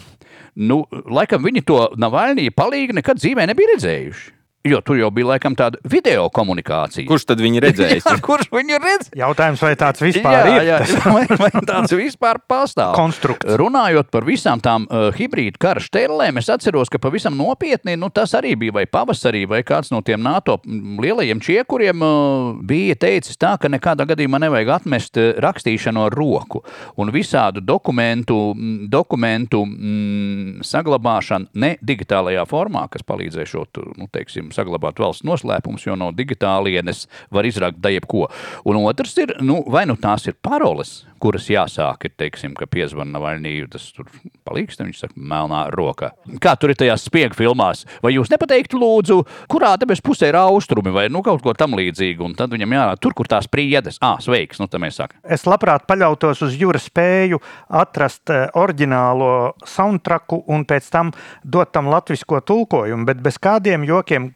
nu, 0.62 0.82
laikam 1.11 1.42
viņi 1.49 1.64
to 1.66 1.80
Navaļnija 1.99 2.54
palīgi 2.54 3.00
nekad 3.00 3.18
dzīvē 3.18 3.49
nebija 3.50 3.75
redzējuši. 3.75 4.39
Jo 4.61 4.83
tur 4.85 4.99
jau 5.00 5.09
bija 5.09 5.25
laikam 5.25 5.55
tāda 5.57 5.79
video 5.88 6.26
komunikācija. 6.37 7.07
Kurš 7.09 7.25
tad 7.31 7.40
viņu 7.40 7.62
redzējis? 7.64 8.05
Jā, 8.11 8.17
kurš 8.21 8.50
viņu 8.52 8.76
redzēs? 8.76 9.12
Jautājums, 9.17 9.62
vai 9.64 9.71
tāds 9.81 10.02
vispār 10.05 10.35
jā, 10.37 10.50
ir? 10.52 10.67
jā, 10.69 10.81
vai, 11.17 11.23
vai 11.40 11.62
tāds 11.64 11.95
vispār 11.97 12.43
pastāv? 12.45 12.93
Konstrukts. 12.99 13.49
Runājot 13.57 14.11
par 14.12 14.26
visām 14.29 14.61
tām 14.61 14.85
uh, 14.85 15.07
hibrīdu 15.17 15.57
kara 15.61 15.81
štēlēm, 15.81 16.43
es 16.43 16.50
atceros, 16.52 16.93
ka 16.93 17.00
pavisam 17.00 17.38
nopietni 17.38 17.95
nu, 17.97 18.11
tas 18.12 18.35
arī 18.37 18.52
bija 18.61 18.75
vai 18.76 18.85
pavasarī, 18.85 19.47
vai 19.49 19.62
kāds 19.64 19.95
no 19.95 20.02
tiem 20.05 20.21
NATO 20.21 20.59
lielajiem 20.67 21.40
čiekuriem 21.40 22.05
uh, 22.05 22.52
bija 22.61 22.99
teicis 23.00 23.40
tā, 23.40 23.55
ka 23.57 23.73
nekādā 23.73 24.05
gadījumā 24.12 24.43
nevajag 24.45 24.75
atmest 24.76 25.17
uh, 25.17 25.31
rakstīšanu 25.40 26.05
ar 26.11 26.19
roku 26.21 26.61
un 27.00 27.14
visādu 27.17 27.64
dokumentu, 27.64 28.52
dokumentu 28.93 29.64
mm, 29.64 30.69
saglabāšanu 30.69 31.49
ne 31.64 31.75
digitālajā 31.81 32.45
formā, 32.52 32.85
kas 32.93 33.09
palīdzēšot, 33.09 33.85
nu, 33.97 34.12
teiksim, 34.12 34.50
saglabāt 34.54 35.00
valsts 35.02 35.26
noslēpumus, 35.26 35.87
jo 35.87 35.97
no 35.99 36.11
digitālienes 36.16 37.07
var 37.35 37.49
izrakt 37.49 37.80
da 37.83 37.92
jebko. 37.92 38.26
Un 38.69 38.80
otrs 38.85 39.16
ir, 39.23 39.37
nu, 39.45 39.62
vai 39.71 39.87
nu 39.88 39.99
tās 40.00 40.26
ir 40.30 40.38
paroles, 40.42 41.00
kuras 41.21 41.49
jāsāk, 41.50 42.07
ir, 42.09 42.15
teiksim, 42.19 42.55
ka 42.59 42.69
piezvana 42.71 43.15
Navaļniju, 43.17 43.69
tas 43.73 43.87
tur 43.95 44.09
palīgs, 44.47 44.79
tad 44.79 44.89
viņš 44.89 45.03
saka, 45.05 45.17
melnā 45.17 45.62
rokā. 45.75 46.12
Kā 46.43 46.55
tur 46.59 46.73
ir 46.73 46.81
tajās 46.81 47.05
spiegu 47.09 47.37
filmās? 47.39 47.85
Vai 48.05 48.15
jūs 48.15 48.33
nepateiktu, 48.33 48.81
lūdzu, 48.81 49.21
kurā 49.50 49.75
debes 49.81 50.03
pusē 50.05 50.31
ir 50.31 50.39
austrumi 50.41 50.93
vai 50.95 51.07
nu 51.12 51.23
kaut 51.27 51.45
ko 51.45 51.55
tam 51.57 51.77
līdzīgu? 51.79 52.25
Un 52.27 52.37
tad 52.39 52.55
viņam 52.55 52.77
jārāda 52.77 53.03
tur, 53.03 53.17
kur 53.17 53.31
tās 53.31 53.49
priedes. 53.50 54.00
Ah, 54.05 54.19
sveiks, 54.23 54.61
nu, 54.62 54.69
tā 54.71 54.81
mēs 54.83 55.00
sakām. 55.00 55.21
Es 55.25 55.47
labprāt 55.49 55.87
paļautos 55.91 56.45
uz 56.47 56.57
jūras 56.59 56.89
spēju 56.91 57.41
atrast 57.81 58.33
eh, 58.33 58.47
oriģinālo 58.59 59.31
soundtracku 59.69 60.43
un 60.50 60.67
pēc 60.69 60.91
tam 60.93 61.15
dot 61.45 61.73
tam 61.75 61.91
latviešu 61.93 62.41
tulkojumu, 62.47 63.07
bet 63.09 63.21
bez 63.23 63.39
kādiem 63.43 63.85
jokiem 63.89 64.31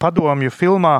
padomju 0.00 0.52
filmā 0.52 0.98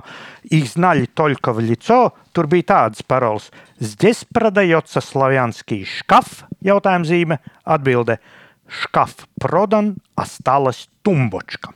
Igznaļi 0.54 1.11
Toļkova 1.18 1.64
Ļico 1.64 2.00
tur 2.31 2.47
bija 2.47 2.63
tādas 2.63 3.03
paroles. 3.05 3.51
Здесь 3.79 4.25
продается 4.25 5.01
славянский 5.01 5.85
шкаф? 5.85 6.45
Jautājuma 6.62 7.05
zīme, 7.05 7.39
atbilde. 7.63 8.19
Škaf 8.67 9.27
prodan, 9.39 9.97
осталась 10.15 10.89
тумбочка. 11.03 11.73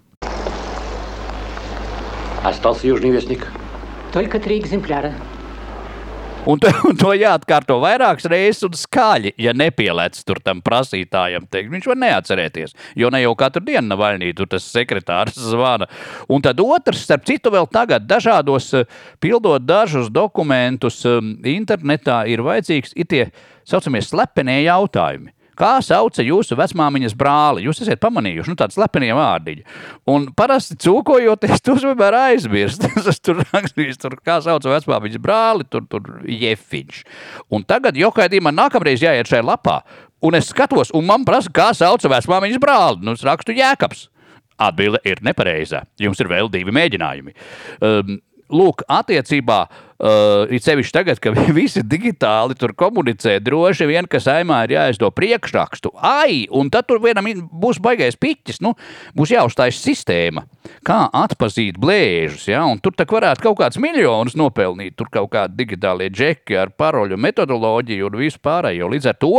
Остался 2.43 2.87
южный 2.87 3.11
вестник. 3.11 3.51
Только 4.13 4.39
три 4.39 4.59
экземпляра. 4.59 5.13
Un 6.44 6.58
to, 6.58 6.70
un 6.88 6.96
to 6.98 7.12
jāatkārto 7.14 7.76
vairākas 7.78 8.26
reizes 8.26 8.64
un 8.66 8.72
skaļi, 8.74 9.30
ja 9.38 9.52
nepielēc 9.54 10.16
tur 10.26 10.40
tam 10.42 10.58
prasītājam. 10.64 11.44
Teikt. 11.46 11.70
Viņš 11.70 11.86
var 11.86 12.00
neatcerēties, 12.02 12.74
jo 12.98 13.10
ne 13.14 13.20
jau 13.22 13.36
katru 13.38 13.62
dienu 13.68 13.92
Navaļnī 13.92 14.32
tur 14.34 14.50
tas 14.50 14.66
sekretārs 14.66 15.38
zvana. 15.38 15.86
Un 16.26 16.42
tad 16.42 16.58
otrs, 16.64 17.04
starp 17.06 17.28
citu, 17.30 17.52
vēl 17.54 17.70
tagad 17.70 18.08
dažādos, 18.10 18.72
eh, 18.74 18.90
pildot 19.22 19.62
dažus 19.62 20.10
dokumentus 20.10 20.98
eh, 21.06 21.20
internetā, 21.54 22.24
ir 22.26 22.42
vajadzīgs 22.42 22.96
ir 22.98 23.06
tie 23.06 23.22
saucamie 23.62 24.02
slepenie 24.02 24.64
jautājumi. 24.64 25.30
Kā 25.62 25.76
sauca 25.84 26.24
jūsu 26.26 26.56
vecmāmiņas 26.58 27.12
brāli? 27.14 27.62
Jūs 27.68 27.84
esat 27.84 28.00
pamanījuši, 28.02 28.50
nu, 28.50 28.58
tādu 28.58 28.74
slepenie 28.74 29.12
vārdiņu. 29.14 29.62
Un 30.10 30.24
parasti 30.34 30.74
cūkojoties, 30.82 31.62
tu 31.62 31.76
vienmēr 31.78 32.18
aizmirsti. 32.18 32.90
Es 33.12 33.20
tur 33.22 33.42
rakstīju, 33.44 33.94
tur, 34.00 34.16
kā 34.24 34.40
sauc 34.42 34.66
vecmāmiņas 34.66 35.22
brāli, 35.22 35.66
tur, 35.70 35.84
tur 35.90 36.24
jefiņš. 36.26 37.02
Un 37.54 37.66
tagad, 37.68 37.98
jo 37.98 38.10
kaidī 38.14 38.40
man 38.42 38.58
nākamreiz 38.58 39.04
jāiet 39.04 39.30
šajā 39.30 39.44
lapā, 39.46 39.78
un 40.24 40.38
es 40.38 40.50
skatos, 40.50 40.90
un 40.96 41.06
man 41.06 41.26
prasa, 41.28 41.52
kā 41.54 41.70
sauc 41.76 42.02
vecmāmiņas 42.10 42.62
brāli. 42.62 43.06
Nu, 43.06 43.14
es 43.14 43.22
rakstu 43.26 43.54
jēkabs. 43.54 44.08
Atbilde 44.62 44.98
ir 45.08 45.22
nepareiza. 45.22 45.84
Jums 46.00 46.18
ir 46.22 46.30
vēl 46.30 46.50
divi 46.50 46.74
mēģinājumi. 46.74 47.34
Um, 47.82 48.18
lūk, 48.52 48.82
attiecībā, 48.90 49.62
uh, 50.02 50.50
it 50.52 50.66
sevišķi 50.66 50.94
tagad, 50.94 51.20
kad 51.22 51.38
visi 51.58 51.82
digitāli 51.86 52.56
tur 52.58 52.74
komunicē, 52.78 53.38
droši 53.42 53.88
vien, 53.90 54.08
ka 54.10 54.20
saimā 54.22 54.62
ir 54.66 54.76
jāizdo 54.76 55.10
priekšrakstu. 55.14 55.94
Ai, 55.96 56.46
un 56.50 56.70
tad 56.72 56.88
tur 56.90 57.02
vienam 57.02 57.28
būs 57.62 57.80
baigais 57.82 58.18
piķis, 58.20 58.60
nu, 58.64 58.74
būs 59.16 59.34
jāuzstājas 59.34 59.80
sistēma, 59.82 60.44
kā 60.86 60.98
atpazīt 61.22 61.78
blēžus, 61.80 62.48
ja, 62.50 62.64
un 62.68 62.80
tur 62.82 62.96
varētu 63.12 63.44
kaut 63.44 63.58
kāds 63.60 63.80
miljonus 63.82 64.36
nopelnīt, 64.38 64.96
tur 64.98 65.10
kaut 65.12 65.30
kādi 65.34 65.58
digitālie 65.62 66.08
džeki 66.12 66.56
ar 66.58 66.72
paroļu 66.78 67.18
metodoloģiju 67.20 68.08
un 68.08 68.18
visu 68.20 68.40
pārējo. 68.42 68.88
Līdz 68.92 69.10
ar 69.12 69.18
to 69.20 69.32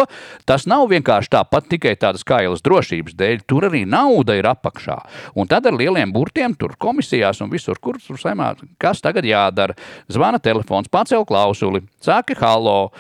tas 0.50 0.68
nav 0.70 0.86
vienkārši 0.92 1.34
tāpat 1.34 1.70
tikai 1.72 1.96
tādas 2.00 2.26
kailas 2.28 2.64
drošības 2.66 3.18
dēļ, 3.20 3.44
tur 3.50 3.68
arī 3.70 3.84
nauda 3.90 4.38
ir 4.38 4.48
apakšā. 4.50 5.00
Un 5.40 5.50
tad 5.50 5.68
ar 5.70 5.78
lieliem 5.78 6.14
burtiem 6.14 6.56
tur 6.60 6.76
komisijās 6.80 7.42
un 7.44 7.52
visur, 7.54 7.80
kur 7.82 8.00
tur 8.02 8.20
saimā, 8.22 8.54
kas 8.82 9.02
tagad 9.04 9.26
jādara. 9.28 9.78
Zvana 10.12 10.40
telefons, 10.54 10.92
pacel 10.94 11.26
klausuli, 11.26 11.84
saka 12.04 12.38
halo. 12.40 12.92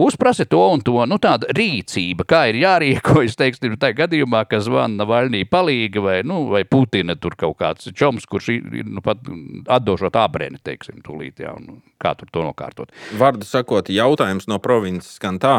Uzprasa 0.00 0.44
to 0.46 0.60
un 0.70 0.80
to, 0.86 0.94
nu, 1.10 1.16
tāda 1.20 1.50
rīcība, 1.56 2.24
kā 2.24 2.44
ir 2.48 2.60
jārīkojas, 2.60 3.34
teiksim, 3.36 3.74
tajā 3.80 3.96
gadījumā, 4.04 4.44
ka 4.48 4.60
zvana 4.62 5.02
Navaļnī 5.02 5.42
palīga 5.50 6.04
vai, 6.04 6.14
nu, 6.24 6.44
vai 6.52 6.62
Putina 6.64 7.16
tur 7.18 7.34
kaut 7.36 7.58
kāds 7.58 7.90
čoms, 7.98 8.24
kurš 8.30 8.52
ir, 8.54 8.86
nu, 8.86 9.02
pat 9.04 9.26
atdošot 9.66 10.16
ābrēni, 10.22 10.62
teiksim, 10.62 11.02
tūlīt, 11.04 11.42
jā, 11.42 11.56
un 11.58 11.82
kā 12.00 12.14
tur 12.16 12.30
to 12.32 12.46
nokārtot. 12.46 12.94
Vārdu 13.18 13.48
sakot, 13.48 13.90
jautājums 13.90 14.46
no 14.48 14.60
provinces 14.62 15.18
skan 15.18 15.42
tā. 15.42 15.58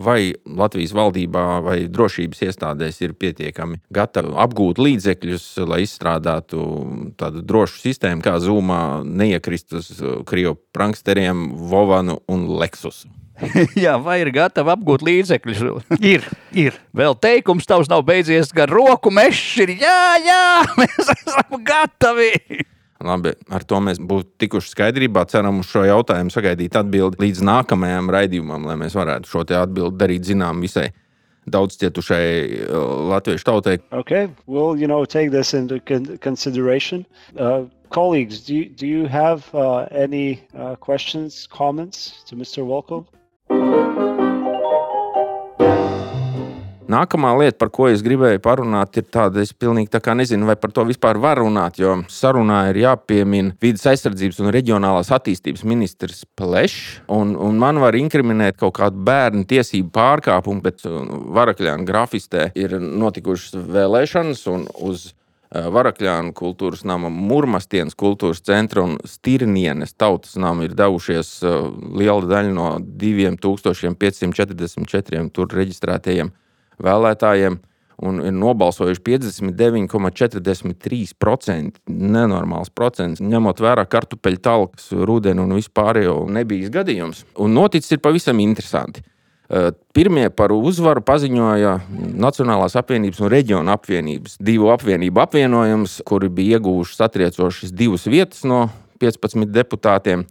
Vai 0.00 0.32
Latvijas 0.48 0.94
valdībā 0.96 1.46
vai 1.64 1.78
drošības 1.92 2.44
iestādēs 2.46 3.02
ir 3.04 3.12
pietiekami 3.18 3.82
gatavi 3.92 4.32
apgūt 4.44 4.80
līdzekļus, 4.80 5.46
lai 5.68 5.82
izstrādātu 5.84 6.62
tādu 7.20 7.44
drošu 7.44 7.82
sistēmu, 7.82 8.24
kā 8.24 8.38
zūmā 8.40 9.02
neiekrist 9.04 9.76
uz 9.76 9.90
krievu 10.28 10.56
pranksteriem, 10.72 11.50
Vovanu 11.68 12.22
un 12.32 12.48
Lexusu? 12.56 13.12
jā, 13.84 13.96
vai 14.02 14.20
ir 14.22 14.30
gatavi 14.34 14.72
apgūt 14.74 15.04
līdzekļus? 15.06 15.62
Ir, 16.12 16.26
ir. 16.56 16.76
Vēl 16.96 17.16
teikums 17.20 17.68
tavs 17.68 17.90
nav 17.92 18.04
beidzies, 18.06 18.52
ka 18.54 18.66
roku 18.70 19.12
mešs 19.14 19.64
ir 19.64 19.74
jā, 19.82 20.02
jā, 20.22 20.44
mēs 20.80 21.12
esam 21.16 21.58
gatavi. 21.66 22.32
Labi, 23.02 23.34
ar 23.50 23.64
to 23.66 23.80
mēs 23.82 23.98
būtu 23.98 24.30
tikuši 24.42 24.72
skaidrībā. 24.74 25.24
Ceram 25.30 25.60
uz 25.62 25.70
šo 25.70 25.84
jautājumu 25.88 26.32
sagaidīt 26.32 26.76
atbildi 26.78 27.20
līdz 27.22 27.44
nākamajam 27.48 28.10
raidījumam, 28.14 28.66
lai 28.68 28.78
mēs 28.80 28.96
varētu 28.98 29.30
šo 29.30 29.46
atbildi 29.58 29.98
darīt 29.98 30.28
zinām 30.30 30.62
visai 30.62 30.90
daudz 31.50 31.76
cietušai 31.80 32.26
uh, 32.68 32.76
latviešu 33.10 33.44
tautai. 33.44 33.78
Okay, 33.90 34.28
we'll 34.46 34.78
you 34.78 34.86
know 34.86 35.04
take 35.04 35.30
this 35.30 35.54
into 35.54 35.80
con- 35.80 36.18
consideration. 36.18 37.04
Uh, 37.36 37.64
colleagues, 37.90 38.40
do 38.40 38.54
you, 38.54 38.68
do 38.68 38.86
you 38.86 39.06
have 39.06 39.52
uh, 39.54 39.86
any 39.90 40.42
uh, 40.56 40.76
questions, 40.76 41.46
comments 41.50 42.22
to 42.26 42.36
Mr. 42.36 42.64
Volkov? 42.64 43.06
Nākamā 46.92 47.30
lieta, 47.38 47.54
par 47.62 47.70
ko 47.72 47.86
es 47.88 48.02
gribēju 48.04 48.40
parunāt, 48.42 48.96
ir 49.00 49.06
tāda, 49.12 49.40
es 49.44 49.52
pilnīgi 49.56 49.90
tā 49.94 50.00
kā 50.02 50.12
nezinu, 50.18 50.46
vai 50.48 50.56
par 50.60 50.70
to 50.74 50.82
vispār 50.84 51.16
var 51.22 51.38
runāt, 51.40 51.78
jo 51.80 51.94
sarunā 52.12 52.58
ir 52.72 52.80
jāpiemina 52.82 53.54
vidas 53.62 53.86
aizsardzības 53.92 54.40
un 54.42 54.50
reģionālās 54.52 55.12
attīstības 55.14 55.62
ministrs 55.68 56.24
Plešs, 56.36 57.00
un, 57.12 57.36
un 57.38 57.58
man 57.62 57.78
var 57.80 57.94
inkriminēt 57.96 58.58
kaut 58.60 58.74
kādu 58.80 58.96
bērnu 59.06 59.44
tiesību 59.48 59.90
pārkāpumu, 59.94 60.60
bet 60.64 60.84
uh, 60.88 60.92
Varakļāna 61.38 61.84
grafistē 61.88 62.42
ir 62.58 62.70
notikušas 62.82 63.52
vēlēšanas, 63.72 64.40
un 64.52 64.60
uz 64.90 64.98
uh, 65.14 65.68
Varakļāna 65.72 66.30
kultūras 66.36 66.82
nama, 66.88 67.06
Mūrmastienas 67.14 67.96
kultūras 67.96 68.40
centra 68.44 68.80
un 68.84 68.92
Stirnienes 69.08 69.94
tautas 69.94 70.36
nama 70.36 70.64
ir 70.66 70.72
devušies 70.76 71.28
uh, 71.46 71.50
liela 71.94 72.26
daļa 72.34 72.52
no 72.58 72.68
2544 72.82 75.28
tur 75.32 75.46
reģistrētajiem 75.62 76.28
vēlētājiem 76.80 77.60
un 78.02 78.18
ir 78.24 78.32
nobalsojuši 78.34 79.00
59,43%. 79.06 81.70
Nenormāls 81.92 82.70
procents, 82.74 83.20
ņemot 83.22 83.60
vērā 83.62 83.84
kartupeļu 83.90 84.38
talkas, 84.42 84.92
rudeni 84.92 85.40
un 85.44 85.52
vispārējo 85.58 86.28
nebijis 86.32 86.70
gadījums. 86.74 87.24
Un 87.42 87.50
noticis 87.56 87.92
ir 87.94 88.00
pavisam 88.02 88.38
interesanti. 88.42 89.00
Pirmie 89.92 90.28
par 90.32 90.50
uzvaru 90.54 91.02
paziņoja 91.04 91.72
Nacionālās 92.16 92.76
apvienības 92.80 93.20
un 93.20 93.28
Reģiona 93.34 93.70
apvienības 93.76 94.32
divu 94.40 94.66
apvienību 94.72 95.18
apvienojums, 95.26 95.92
kuri 96.08 96.28
bija 96.32 96.56
ieguvuši 96.56 96.96
satriecošas 96.96 97.70
divas 97.76 98.04
vietas 98.08 98.40
no 98.48 98.60
15 99.02 99.52
deputātiem. 99.52 100.24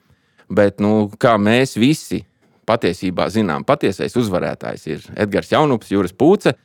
Bet, 0.52 0.82
nu, 0.84 1.08
kā 1.22 1.38
mēs 1.40 1.78
visi 1.80 2.26
patiesībā 2.70 3.28
zinām, 3.34 3.66
patiesais 3.68 4.16
uzvarētājs 4.20 4.88
ir 4.90 5.08
Edgars 5.16 5.52
Jaunups, 5.54 5.92
Juris 5.94 6.14
Pūce 6.16 6.56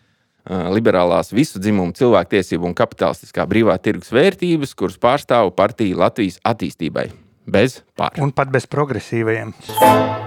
liberālās 0.46 1.32
visu 1.34 1.58
dzimumu 1.58 1.94
cilvēktiesību 1.98 2.68
un 2.68 2.74
kapitalistiskā 2.78 3.46
brīvā 3.50 3.74
tirgus 3.82 4.12
vērtības, 4.14 4.74
kuras 4.78 4.98
pārstāv 5.02 5.50
partija 5.58 5.98
Latvijas 6.04 6.38
attīstībai. 6.46 7.08
Bez 7.46 7.80
pār. 7.98 8.16
Un 8.22 8.32
pat 8.34 8.50
bez 8.50 8.66
progresīvajiem. 8.66 9.52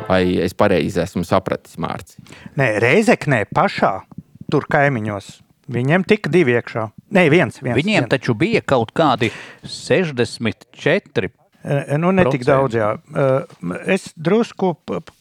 Vai 0.07 0.23
es 0.39 0.55
pareizi 0.55 1.01
esmu 1.03 1.25
sapratis, 1.27 1.75
Mārcis? 1.79 2.15
Nē, 2.59 2.77
Reizeknē 2.79 3.41
pašā, 3.55 3.91
tur 4.51 4.67
kaimiņos. 4.71 5.27
Viņiem 5.69 6.05
tika 6.07 6.31
divi 6.31 6.55
iekšā. 6.55 6.87
Nē, 7.13 7.27
viens. 7.29 7.59
viens 7.61 7.77
Viņiem 7.77 8.05
viens. 8.05 8.09
taču 8.09 8.33
bija 8.39 8.63
kaut 8.65 8.93
kādi 8.95 9.29
64. 9.67 11.29
Nu, 11.99 12.11
ne 12.15 12.23
tik 12.31 12.45
daudz, 12.47 12.77
jā. 12.79 12.93
Es 13.91 14.09
drusku 14.15 14.73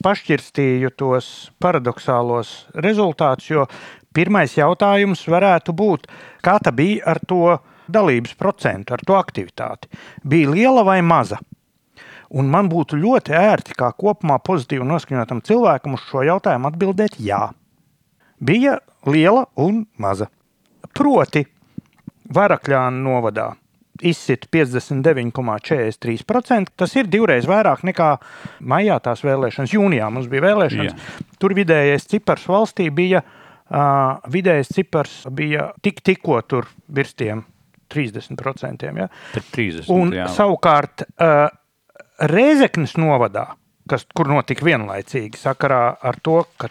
pašķirstīju 0.05 0.93
tos 0.95 1.51
paradoxālos 1.59 2.53
rezultātus, 2.79 3.49
jo 3.51 3.67
pirmais 4.15 4.55
jautājums 4.55 5.25
varētu 5.27 5.75
būt, 5.75 6.07
kā 6.47 6.59
tā 6.63 6.71
bija 6.75 7.11
ar 7.11 7.21
to 7.27 7.59
dalības 7.91 8.37
procentu, 8.39 8.95
ar 8.95 9.03
to 9.03 9.19
aktivitāti. 9.19 9.91
Bija 10.23 10.55
liela 10.55 10.87
vai 10.87 11.01
maza? 11.03 11.41
Un 12.29 12.51
man 12.53 12.69
būtu 12.69 12.99
ļoti 13.01 13.33
ērti, 13.35 13.75
kā 13.75 13.91
kopumā 13.97 14.37
pozitīvi 14.45 14.87
noskaņotam 14.87 15.41
cilvēkam, 15.49 15.97
uz 15.97 16.05
šo 16.11 16.27
jautājumu 16.29 16.69
atbildēt 16.71 17.17
jā. 17.25 17.49
Bija 18.39 18.79
liela 19.09 19.47
un 19.57 19.87
maza. 19.99 20.29
Proti, 20.95 21.47
Varakļāna 22.29 23.01
novadā 23.01 23.55
izsit 24.07 24.47
59,43%. 24.55 26.67
Tas 26.77 26.97
ir 26.97 27.07
divreiz 27.11 27.47
vairāk 27.49 27.83
nekā 27.89 28.19
maijā 28.61 29.01
tās 29.05 29.25
vēlēšanas. 29.27 29.73
Jūnijā 29.75 30.11
mums 30.13 30.29
bija 30.31 30.43
vēlēšanas. 30.49 30.93
Jā. 30.93 30.99
Tur 31.41 31.51
vidējais 31.59 32.09
cipars 32.11 32.45
valstī 32.51 32.87
bija, 32.95 33.21
uh, 33.23 33.29
vidējais 34.33 34.69
cipars 34.75 35.15
bija 35.35 35.63
tik, 35.83 35.97
tikko 36.07 36.37
tur 36.49 36.65
virs 36.95 37.15
tiem 37.19 37.39
30%. 37.95 38.97
Ja? 38.97 39.09
30, 39.53 39.91
Un 39.95 40.13
jā. 40.17 40.27
savukārt 40.35 40.97
uh, 41.07 41.49
Reizeknas 42.19 42.97
novadā, 42.99 43.47
kas, 43.89 44.07
kur 44.17 44.27
notika 44.31 44.65
vienlaicīgi 44.67 45.37
sakarā 45.39 45.97
ar 46.03 46.17
to, 46.23 46.45
ka 46.59 46.69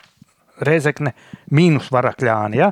Reizekne 0.68 1.12
mīnus 1.54 1.92
varakļāni, 1.94 2.58
ja? 2.58 2.72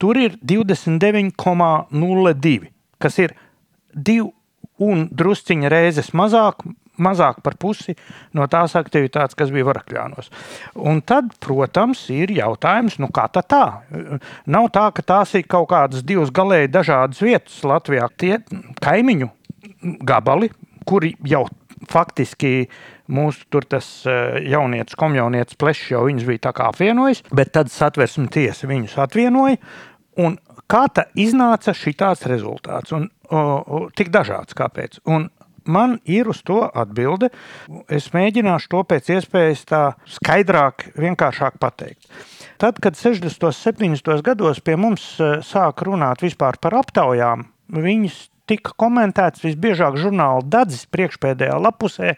tur 0.00 0.16
ir 0.20 0.32
29,02, 0.40 2.68
kas 3.00 3.18
ir 3.20 3.30
divi 3.94 4.30
un 4.80 5.08
drusciņa 5.12 5.70
reizes 5.72 6.12
mazāk, 6.16 6.64
mazāk 7.00 7.40
par 7.44 7.56
pusi 7.60 7.94
no 8.36 8.46
tās 8.50 8.76
aktivitātes, 8.78 9.36
kas 9.38 9.52
bija 9.52 9.68
varakļānos. 9.68 10.30
Un 10.80 11.02
tad, 11.06 11.32
protams, 11.42 12.06
ir 12.14 12.32
jautājums, 12.36 12.98
nu 13.02 13.10
kā 13.12 13.26
tā 13.32 13.44
tā? 13.44 13.64
Nav 14.50 14.70
tā, 14.74 14.88
ka 14.96 15.04
tās 15.14 15.34
ir 15.38 15.48
kaut 15.50 15.70
kādas 15.72 16.04
divas 16.06 16.32
galēji 16.34 16.72
dažādas 16.72 17.22
vietas 17.24 17.60
Latvijā. 17.66 18.08
Tie 18.20 18.38
kaimiņu 18.84 19.30
gabali, 20.08 20.50
kuri 20.88 21.14
jau 21.28 21.46
faktiski 21.90 22.68
mūsu 23.10 23.46
tur 23.50 23.64
tas 23.68 23.86
jaunietis, 24.06 24.96
komjaunietis 24.98 25.58
plešs 25.60 25.94
jau 25.94 26.04
viņus 26.06 26.28
bija 26.28 26.46
tā 26.48 26.54
kā 26.56 26.68
apvienojis, 26.70 27.24
bet 27.34 27.54
tad 27.56 27.72
satversme 27.72 28.28
tiesa 28.32 28.68
viņus 28.70 28.98
atvienoja. 29.00 29.60
Un 30.20 30.36
kā 30.70 30.86
tā 30.94 31.08
iznāca 31.18 31.74
šitāds 31.76 32.26
rezultāts? 32.30 32.94
Un, 32.96 33.08
o, 33.30 33.86
tik 33.96 34.12
dažāds, 34.14 34.56
kāpēc? 34.58 35.00
Un 35.10 35.28
man 35.64 35.98
ir 36.04 36.28
uz 36.30 36.42
to 36.46 36.62
atbilde. 36.64 37.30
Es 37.92 38.10
mēģināšu 38.14 38.70
to 38.72 38.82
pēc 38.88 39.12
iespējas 39.16 39.64
tā 39.68 39.82
skaidrāk, 40.18 40.90
vienkāršāk 40.98 41.60
pateikt. 41.62 42.08
Tad, 42.60 42.80
kad 42.82 42.98
60. 42.98 43.46
un 43.46 43.56
70. 43.56 44.20
gados 44.26 44.60
pie 44.64 44.76
mums 44.80 45.14
sāka 45.46 45.88
runāt 45.88 46.24
vispār 46.24 46.60
par 46.60 46.76
aptaujām, 46.82 47.46
viņas 47.72 48.26
tika 48.50 48.74
komentēts 48.82 49.44
visbiežāk 49.44 49.96
žurnāla 50.00 50.42
Dadzis 50.42 50.86
priekšpēdējā 50.90 51.56
lapusē 51.62 52.16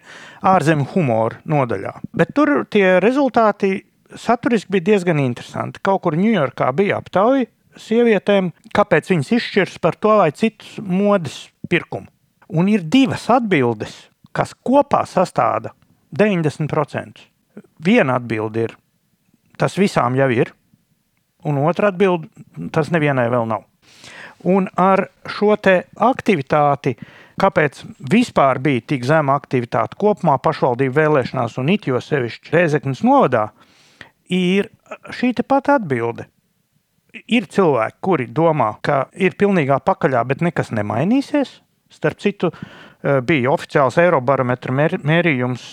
ārzemju 0.49 0.89
humora 0.95 1.43
nodaļā. 1.45 1.99
Bet 2.17 2.33
tur 2.37 2.63
tie 2.73 2.97
rezultāti 3.05 3.83
saturiski 4.17 4.73
bija 4.77 4.93
diezgan 4.93 5.21
interesanti. 5.23 5.83
Kaut 5.85 6.03
kur 6.07 6.17
Ņujorkā 6.17 6.71
bija 6.77 7.01
aptauja 7.01 7.47
sievietēm, 7.81 8.51
kāpēc 8.75 9.11
viņas 9.13 9.33
izšķirs 9.39 9.79
par 9.83 9.97
to 9.97 10.17
vai 10.21 10.31
citu 10.37 10.83
modes 10.85 11.47
pirkumu. 11.69 12.09
Un 12.53 12.69
ir 12.69 12.85
divas 12.85 13.29
atbildes, 13.33 13.95
kas 14.33 14.53
kopā 14.55 15.05
sastāda 15.09 15.73
90%. 16.13 17.23
Viena 17.85 18.19
atbilde 18.21 18.67
ir, 18.67 18.75
tas 19.61 19.77
visām 19.81 20.17
jau 20.17 20.29
ir, 20.33 20.53
un 21.49 21.61
otra 21.65 21.91
atbilde, 21.93 22.29
tas 22.73 22.93
nevienai 22.93 23.29
vēl 23.33 23.49
nav. 23.49 23.65
Un 24.49 24.67
ar 24.77 25.07
šo 25.31 25.55
aktivitāti, 25.55 26.97
kāpēc 27.41 27.83
vispār 28.13 28.59
bija 28.59 28.83
tik 28.93 29.05
zema 29.07 29.37
aktivitāte 29.39 29.97
kopumā 30.01 30.39
pašvaldību 30.43 30.97
vēlēšanās 30.99 31.59
un 31.63 31.71
it 31.71 31.87
jo 31.87 32.01
sevišķi 32.01 32.53
Reizeknas 32.53 33.05
novadā, 33.07 33.51
ir 34.29 34.71
šī 35.11 35.33
pati 35.47 35.73
atbilde. 35.73 36.27
Ir 37.13 37.45
cilvēki, 37.53 37.99
kuri 38.01 38.27
domā, 38.33 38.71
ka 38.81 39.05
ir 39.13 39.37
pilnīgā 39.37 39.83
pakaļā, 39.85 40.23
bet 40.31 40.41
nekas 40.45 40.71
nemainīsies. 40.73 41.59
Starp 41.93 42.23
citu, 42.25 42.49
bija 43.29 43.51
oficiāls 43.53 43.99
Eirobarometra 44.01 44.73
mērījums, 44.73 45.65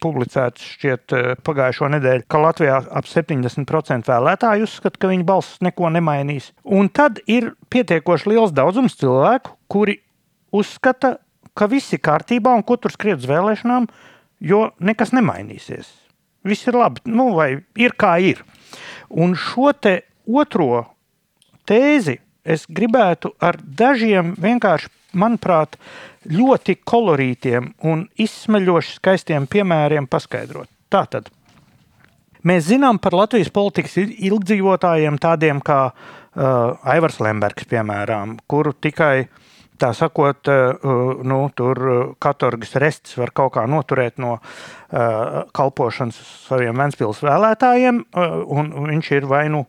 publicēts 0.00 0.70
šķiet 0.76 1.14
pagājušo 1.44 1.90
nedēļu, 1.92 2.24
ka 2.24 2.40
Latvijā 2.40 2.78
ap 2.88 3.08
70% 3.10 4.08
vēlētāju 4.08 4.64
uzskata, 4.64 4.96
ka 5.02 5.10
viņa 5.10 5.26
balss 5.28 5.60
neko 5.64 5.90
nemainīs. 5.92 6.54
Un 6.64 6.88
tad 6.88 7.20
ir 7.28 7.50
pietiekoši 7.68 8.32
liels 8.32 8.54
daudzums 8.56 8.96
cilvēku, 9.00 9.52
kuri 9.68 9.98
uzskata, 10.56 11.18
ka 11.52 11.68
viss 11.68 11.92
ir 11.92 12.00
kārtībā 12.00 12.54
un 12.56 12.64
ko 12.64 12.78
tur 12.80 12.94
skriet 12.94 13.20
uz 13.20 13.28
vēlēšanām, 13.28 13.90
jo 14.40 14.62
nekas 14.80 15.12
nemainīsies. 15.12 15.90
Viss 16.48 16.64
ir 16.66 16.80
labi, 16.80 17.04
nu, 17.12 17.28
vai 17.36 17.50
ir 17.76 17.92
kā 17.92 18.14
ir. 18.24 18.40
Un 19.12 19.36
šo 19.36 19.74
te 19.76 19.98
otro 20.26 20.84
tēzi 21.68 22.18
es 22.42 22.66
gribētu 22.66 23.32
ar 23.42 23.58
dažiem 23.62 24.34
vienkārši, 24.40 24.90
manuprāt, 25.12 25.76
ļoti 26.32 26.78
kolorītiem 26.88 27.72
un 27.88 28.06
izsmeļoši 28.20 28.96
skaistiem 28.98 29.46
piemēriem 29.50 30.08
paskaidrot. 30.10 30.70
Tātad 30.92 31.28
mēs 32.48 32.66
zinām 32.70 33.00
par 33.02 33.16
Latvijas 33.16 33.52
politikas 33.52 33.98
ilgdzīvotājiem, 34.00 35.18
tādiem 35.22 35.62
kā 35.64 35.84
uh, 35.92 36.90
Aivars 36.94 37.20
Lembergs, 37.22 37.68
piemēram, 37.68 38.38
kuru 38.50 38.72
tikai 38.72 39.28
tā 39.82 39.90
sakot, 39.96 40.48
uh, 40.48 41.22
nu, 41.26 41.42
tur 41.58 41.82
katorgas 42.22 42.76
restes 42.80 43.16
var 43.18 43.34
kaut 43.34 43.56
kā 43.56 43.66
noturēt 43.70 44.20
no 44.22 44.38
uh, 44.38 45.42
kalpošanas 45.54 46.18
saviem 46.46 46.78
Ventspils 46.78 47.22
vēlētājiem, 47.26 48.04
uh, 48.14 48.38
un 48.46 48.74
viņš 48.88 49.14
ir 49.18 49.28
vai 49.30 49.46
nu 49.52 49.66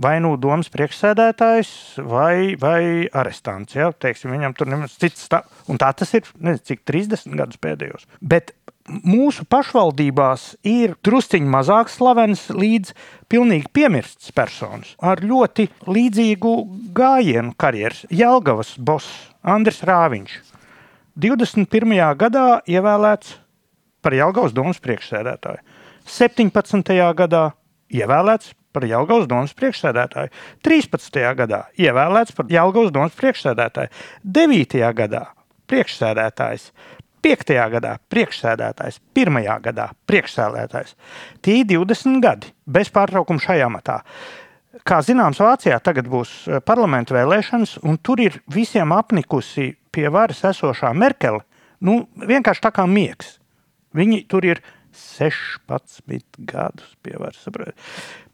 vai 0.00 0.16
nu 0.22 0.34
domas 0.40 0.70
priekšsēdētājs 0.74 1.70
vai, 2.10 2.54
vai 2.60 3.06
arestants. 3.14 3.76
Ja? 3.76 3.92
Teiksim, 3.92 4.32
viņam 4.34 4.56
tur 4.58 4.70
nemaz 4.70 4.96
cits 5.00 5.28
tā, 5.30 5.44
un 5.70 5.80
tā 5.80 5.92
tas 5.96 6.14
ir, 6.16 6.28
nezinu, 6.38 6.64
cik 6.70 6.84
30 6.88 7.36
gadus 7.38 7.60
pēdējos. 7.62 8.08
Bet 8.20 8.54
mūsu 8.88 9.46
pašvaldībās 9.48 10.48
ir 10.68 10.96
drusciņš 11.06 11.52
mazāk 11.54 11.92
slavens 11.92 12.48
līdz 12.52 12.92
pilnīgi 13.32 13.70
piemirsts 13.72 14.34
personis 14.36 14.92
ar 15.00 15.22
ļoti 15.24 15.70
līdzīgu 15.88 16.56
gājienu 16.96 17.54
karjeras. 17.56 18.04
Jelgavas 18.12 18.74
boss 18.76 19.30
Andris 19.40 19.80
Rāviņš 19.86 20.36
21. 21.14 21.94
gadā 22.18 22.48
ievēlēts 22.66 23.36
par 24.02 24.16
Jelgavas 24.16 24.52
domas 24.52 24.80
priekšsēdētāju. 24.82 25.62
17. 26.10 26.92
gadā 27.16 27.44
ievēlēts 27.94 28.50
par 28.74 28.86
Jelgavas 28.88 29.30
domas 29.30 29.54
priekšsēdētāju. 29.56 30.32
13. 30.66 31.22
gadā 31.38 31.62
ievēlēts 31.80 32.34
par 32.36 32.50
Jelgavas 32.52 32.92
domas 32.94 33.16
priekšsēdētāju. 33.20 33.94
9. 34.42 34.84
gadā 34.98 35.24
priekšsēdētājs. 35.70 36.68
5. 37.24 37.54
gadā 37.72 37.94
priekšsēdētājs, 38.12 38.98
1. 39.16 39.38
gadā 39.64 39.86
priekšsēdētājs. 40.04 40.92
Tie 41.40 41.62
ir 41.62 41.68
20 41.70 42.20
gadi 42.20 42.50
bez 42.68 42.90
pārtraukuma 42.92 43.40
šajā 43.40 43.70
matā. 43.72 44.02
Kā 44.84 44.98
zināms, 45.06 45.40
Vācijā 45.40 45.78
tagad 45.80 46.10
būs 46.10 46.34
parlamentu 46.68 47.16
vēlēšanas, 47.16 47.78
un 47.88 47.96
tur 47.96 48.20
ir 48.20 48.36
visiem 48.52 48.92
apnikusi 48.92 49.70
pie 49.94 50.10
varas 50.12 50.42
esošā 50.44 50.90
Merkele. 50.92 51.40
Nu, 51.80 52.02
vienkārši 52.12 52.66
tā 52.66 52.74
kā 52.74 52.84
miegs. 52.90 53.38
Viņi 53.96 54.24
tur 54.28 54.44
ir 54.44 54.60
16 54.98 56.42
gadus 56.50 56.94
pie 57.02 57.16
varas. 57.20 57.48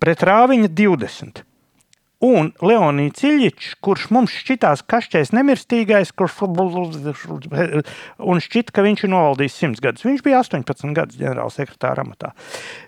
Pret 0.00 0.26
Rāviņa 0.26 0.70
20. 0.76 1.44
Un 2.20 2.50
Leonīds 2.60 3.22
Iljičs, 3.24 3.78
kurš 3.80 4.10
mums 4.12 4.34
šķitās 4.42 4.82
kašķais 4.84 5.30
nemirstīgais, 5.32 6.10
kurš 6.12 6.42
un 8.20 8.42
šķita, 8.44 8.74
ka 8.76 8.84
viņš 8.84 9.04
ir 9.06 9.12
novaldījis 9.14 9.56
100 9.62 9.80
gadus. 9.86 10.04
Viņš 10.04 10.20
bija 10.26 10.42
18 10.44 10.92
gadus 10.98 11.16
ģenerāla 11.16 11.54
sekretāra 11.54 12.04
amatā. 12.04 12.34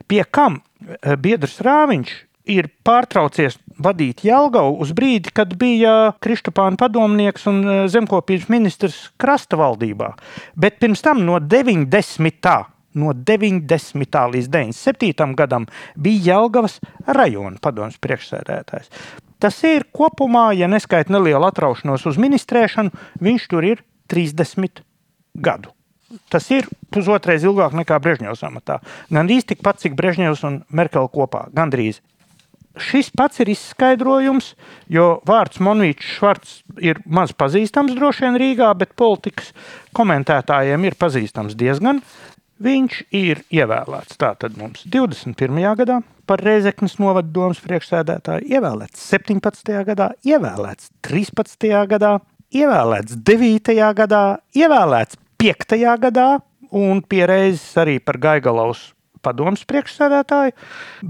Pie 0.05 0.21
kam 0.29 0.61
eh, 0.61 1.17
biedrs 1.17 1.63
Rāviņš 1.65 2.13
ir 2.53 2.69
pārtraucies 2.85 3.57
vadīt 3.81 4.21
Jālgavu 4.27 4.77
uz 4.83 4.93
brīdi, 4.97 5.33
kad 5.33 5.55
bija 5.57 6.13
Kristapāna 6.21 6.77
padomnieks 6.77 7.49
un 7.49 7.65
eh, 7.65 7.83
zemkopības 7.89 8.51
ministrs 8.53 9.01
krasta 9.17 9.57
valdībā. 9.57 10.13
Bet 10.61 10.77
pirms 10.83 11.01
tam 11.09 11.25
no 11.25 11.41
90. 11.41 12.53
No 12.99 13.15
90. 13.17 14.23
līdz 14.35 14.49
97. 14.53 15.35
gadam 15.39 15.67
bija 15.97 16.35
Jālgavas 16.35 16.79
rajona 17.07 17.61
padomus 17.63 18.01
priekšsēdētājs. 18.03 18.91
Tas 19.43 19.57
ir 19.67 19.89
kopumā, 19.91 20.53
ja 20.55 20.69
neskaita 20.71 21.11
nelielu 21.11 21.49
atraušanos 21.49 22.05
uz 22.07 22.19
ministrēšanu, 22.21 22.93
viņš 23.25 23.47
tur 23.51 23.67
ir 23.67 23.83
30 24.13 24.85
gadu. 25.35 25.73
Tas 26.29 26.47
ir 26.53 26.69
pusotrais 26.93 27.45
ilgāk 27.47 27.75
nekā 27.77 27.97
Brežņevs 28.05 28.45
amatā. 28.47 28.79
Gan 29.11 29.31
īsti 29.33 29.55
tikpat, 29.55 29.81
cik 29.83 29.97
Brežņevs 29.99 30.45
un 30.49 30.63
Merkele 30.69 31.09
kopā. 31.13 31.47
Gandrīz. 31.57 32.03
Šis 32.81 33.11
pats 33.13 33.41
ir 33.43 33.51
izskaidrojums, 33.53 34.55
jo 34.89 35.19
vārds 35.29 35.61
Monīčs 35.61 36.15
Švarts 36.17 36.55
ir 36.81 37.03
maz 37.05 37.35
pazīstams 37.37 37.93
droši 37.99 38.25
vien 38.25 38.39
Rīgā, 38.41 38.71
bet 38.81 38.95
politikas 38.97 39.51
komentētājiem 39.97 40.87
ir 40.89 40.97
pazīstams 40.97 41.57
diezgan. 41.59 42.01
Viņš 42.63 42.99
ir 43.17 43.41
ievēlēts 43.51 44.19
tātad 44.21 44.55
mums 44.61 44.85
21. 44.87 45.57
gadā 45.81 45.97
par 46.31 46.43
Reizeknas 46.47 46.95
novada 47.03 47.27
domas 47.35 47.59
priekšsēdētāju, 47.65 48.47
ievēlēts 48.55 49.03
17. 49.11 49.73
gadā, 49.89 50.13
ievēlēts 50.23 50.93
13. 51.03 51.67
gadā, 51.91 52.13
ievēlēts 52.55 53.19
9. 53.19 53.75
gadā, 53.99 54.23
ievēlēts 54.55 55.19
5. 55.43 55.77
gadā 56.05 56.29
un 56.71 57.03
pierēzis 57.03 57.67
arī 57.83 57.97
par 57.99 58.21
Gaigalavas 58.23 58.93
padomus 59.23 59.67
priekšsēdētāju, 59.67 60.55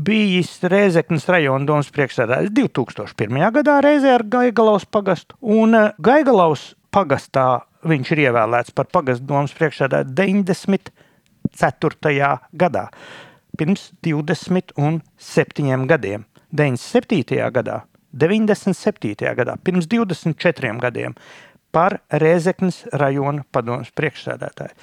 bijis 0.08 0.54
Reizeknas 0.72 1.28
rajona 1.32 1.68
domas 1.68 1.92
priekšsēdētājs 1.92 2.52
2001. 2.56 3.44
gadā 3.60 3.78
reizē 3.84 4.16
ar 4.16 4.24
Gaigalavas 4.24 4.88
pagastu, 4.88 5.36
un 5.40 5.76
eh, 5.76 5.92
Gaigalavas 6.00 6.70
pagastā 6.92 7.62
viņš 7.88 8.12
ir 8.14 8.26
ievēlēts 8.28 8.72
par 8.76 8.88
pagastu 8.92 9.28
domas 9.28 9.52
priekšsēdētāju 9.56 10.16
90. 10.16 10.92
94. 11.56 12.40
gadā, 12.52 12.88
pirms 13.58 13.92
27 14.02 15.86
gadiem, 15.86 16.24
97. 16.52 17.50
gadā, 17.52 17.82
97. 18.12 19.34
gadā, 19.36 19.56
pirms 19.64 19.86
24 19.88 20.78
gadiem 20.80 21.14
par 21.72 22.02
Rēzeknes 22.12 22.82
rajona 23.00 23.46
padomus 23.52 23.88
priekšsēdētāju. 23.96 24.74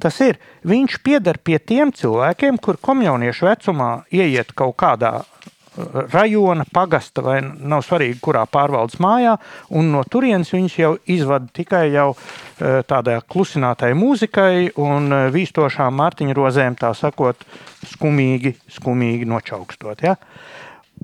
Tas 0.00 0.20
ir, 0.24 0.38
viņš 0.64 0.96
pieder 1.04 1.36
pie 1.44 1.58
tiem 1.60 1.92
cilvēkiem, 1.92 2.56
kur 2.64 2.80
komjauniešu 2.80 3.50
vecumā 3.50 3.90
ieiet 4.08 4.54
kaut 4.56 4.78
kādā 4.80 5.12
rajona, 6.12 6.64
pagasta 6.72 7.22
vai 7.24 7.38
nav 7.42 7.82
svarīgi, 7.86 8.18
kurā 8.22 8.44
pārvaldes 8.50 8.98
mājā, 9.02 9.36
no 9.86 10.02
turienes 10.10 10.52
viņus 10.54 10.78
jau 10.78 10.92
izvada 11.10 11.48
tikai 11.54 11.86
jau 11.92 12.10
e, 12.14 12.82
tādai 12.88 13.18
klusinātai 13.30 13.92
mūzikai 13.98 14.74
un 14.82 15.12
e, 15.12 15.20
vīstošām 15.34 15.98
mārtiņu 16.00 16.36
rozēm, 16.38 16.78
tā 16.80 16.92
sakot, 16.98 17.46
skumīgi, 17.94 18.56
skumīgi 18.78 19.28
nočaukstot. 19.28 20.04
Ja? 20.06 20.16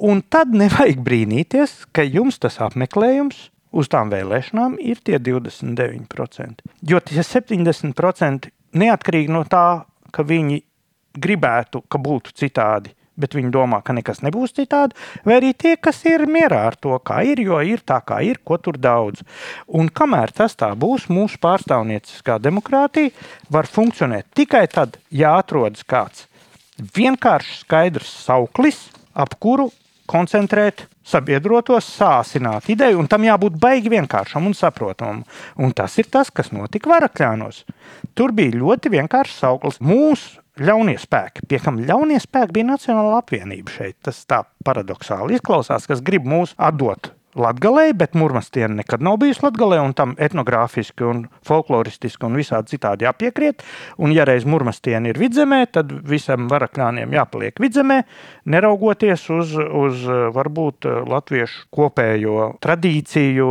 Un 0.02 0.24
tad 0.26 0.54
nevajag 0.56 1.02
brīnīties, 1.06 1.84
ka 1.94 2.02
jums 2.06 2.40
tas 2.42 2.58
apmeklējums 2.64 3.48
uz 3.74 3.90
tām 3.90 4.10
vēlēšanām 4.12 4.76
ir 4.82 5.00
tie 5.06 5.18
29%. 5.22 6.66
Jo 6.86 7.00
tie 7.02 7.22
70% 7.22 8.50
neatkarīgi 8.74 9.34
no 9.34 9.44
tā, 9.50 9.84
ka 10.14 10.26
viņi 10.26 10.60
gribētu, 11.14 11.84
ka 11.90 11.98
būtu 12.02 12.34
citādi 12.38 12.94
bet 13.20 13.36
viņi 13.36 13.52
domā, 13.54 13.80
ka 13.84 13.94
nekas 13.96 14.22
nebūs 14.24 14.54
citādi, 14.56 14.96
vai 15.26 15.38
arī 15.38 15.52
tie, 15.54 15.76
kas 15.76 16.02
ir 16.08 16.26
mierā 16.30 16.64
ar 16.70 16.76
to, 16.76 16.96
kā 17.04 17.22
ir, 17.26 17.42
jo 17.44 17.60
ir 17.62 17.84
tā, 17.86 18.00
kā 18.06 18.20
ir, 18.26 18.40
ko 18.44 18.58
tur 18.58 18.78
daudz. 18.80 19.22
Un 19.68 19.88
kamēr 19.88 20.34
tas 20.34 20.56
tā 20.58 20.72
būs, 20.78 21.08
mūsu 21.12 21.38
pārstāvnieciskā 21.42 22.40
demokrātija 22.42 23.14
var 23.50 23.70
funkcionēt 23.70 24.30
tikai 24.34 24.66
tad, 24.72 24.98
ja 25.10 25.36
atrodas 25.38 25.86
kāds 25.86 26.26
vienkāršs, 26.78 27.62
skaidrs 27.62 28.10
sauklis, 28.24 28.88
ap 29.14 29.36
kuru 29.38 29.70
koncentrēt 30.10 30.84
sabiedrotos, 31.04 31.86
sāsināt 31.98 32.68
ideju, 32.72 32.98
un 33.00 33.08
tam 33.08 33.24
jābūt 33.26 33.56
baigi 33.60 33.92
vienkāršam 33.92 34.48
un 34.48 34.56
saprotamam. 34.56 35.22
Un 35.60 35.72
tas 35.76 35.96
ir 36.00 36.08
tas, 36.12 36.30
kas 36.32 36.50
notika 36.52 36.90
Varakļānos. 36.92 37.62
Tur 38.16 38.32
bija 38.36 38.56
ļoti 38.56 38.92
vienkāršs 38.96 39.42
sauklis. 39.44 39.80
Mūsu 39.84 40.40
ļaunie 40.60 40.96
spēki, 41.00 41.46
pie 41.50 41.58
kam 41.62 41.80
ļaunie 41.82 42.20
spēki 42.22 42.58
bija 42.58 42.68
Nacionāla 42.74 43.18
apvienība 43.22 43.74
šeit. 43.74 43.98
Tas 44.06 44.22
tā 44.30 44.44
paradoxāli 44.66 45.38
izklausās, 45.38 45.88
kas 45.90 46.04
grib 46.04 46.28
mūs 46.28 46.54
atdot 46.58 47.13
Latvijai, 47.34 47.92
bet 47.98 48.14
Mūrmastiena 48.18 48.78
nekad 48.78 49.02
nav 49.02 49.18
bijusi 49.22 49.42
Latvijā, 49.42 49.80
un 49.82 49.94
tam 49.96 50.14
etnogrāfiski, 50.22 51.04
un 51.08 51.24
folkloristiski 51.46 52.28
un 52.28 52.38
visādi 52.38 52.76
citādi 52.76 53.06
jāpiekrīt. 53.08 53.64
Un, 53.98 54.14
ja 54.14 54.26
reiz 54.28 54.46
Mūrmastiena 54.46 55.10
ir 55.10 55.18
vidzemē, 55.18 55.64
tad 55.74 55.90
visam 56.06 56.46
varakļāniem 56.50 57.14
jāpaliek 57.16 57.58
vidzemē, 57.60 58.00
neraugoties 58.54 59.26
uz, 59.34 59.54
uz 59.58 60.04
varbūt 60.34 60.88
latviešu 61.10 61.66
kopējo 61.74 62.52
tradīciju, 62.62 63.48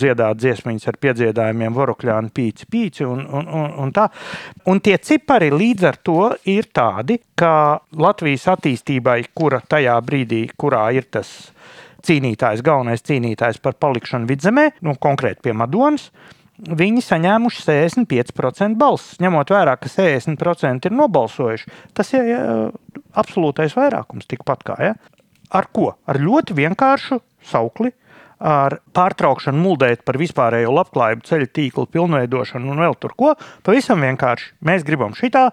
dziedāt 0.00 0.40
dziesmiņas 0.42 0.90
ar 0.90 1.00
piedziedājumiem, 1.06 1.76
varokļāni, 1.76 2.34
pīci, 2.34 2.68
pīci 2.70 3.06
un, 3.06 3.22
un, 3.26 3.46
un, 3.60 3.70
un 3.84 3.94
tā. 3.94 4.08
Un 4.70 4.82
tie 4.82 4.98
cipari 4.98 5.52
līdz 5.54 5.86
ar 5.92 6.00
to 6.02 6.32
ir 6.50 6.70
tādi, 6.74 7.20
ka 7.38 7.52
Latvijas 7.96 8.48
attīstībai, 8.56 9.22
kura 9.34 9.62
tajā 9.62 9.96
brīdī, 10.04 10.44
kurā 10.58 10.88
ir 10.96 11.06
tas 11.12 11.30
cīnītājs, 12.06 12.64
galvenais 12.66 13.04
cīnītājs 13.06 13.60
par 13.64 13.76
palikšanu 13.80 14.28
vidzemē, 14.30 14.66
nu, 14.86 14.96
konkrēti 15.00 15.44
pie 15.46 15.54
Madonas, 15.56 16.10
viņi 16.60 17.02
saņēmuši 17.04 17.62
65% 17.64 18.76
balsis. 18.80 19.20
Ņemot 19.22 19.52
vērā, 19.52 19.76
ka 19.80 19.88
60% 19.90 20.90
ir 20.90 20.96
nobalsojuši, 20.96 21.72
tas 21.96 22.12
ir 22.16 22.28
ja, 22.28 22.42
absolūtais 23.20 23.76
vairākums 23.78 24.28
tikpat 24.30 24.66
kā. 24.66 24.76
Ja? 24.90 24.94
Ar 25.50 25.70
ko? 25.72 25.94
Ar 26.06 26.20
ļoti 26.20 26.56
vienkāršu 26.58 27.20
saukli. 27.50 27.94
Ar 28.40 28.78
pārtraukšanu 28.96 29.60
muldēt 29.60 30.00
par 30.08 30.16
vispārējo 30.16 30.70
labklājību, 30.72 31.26
ceļu 31.28 31.48
tīklu 31.52 31.84
pilnveidošanu 31.92 32.70
un 32.72 32.80
vēl 32.80 32.94
tur 32.96 33.12
ko. 33.12 33.34
Pavisam 33.66 34.00
vienkārši 34.00 34.54
mēs 34.64 34.86
gribam 34.86 35.12
šitā, 35.16 35.50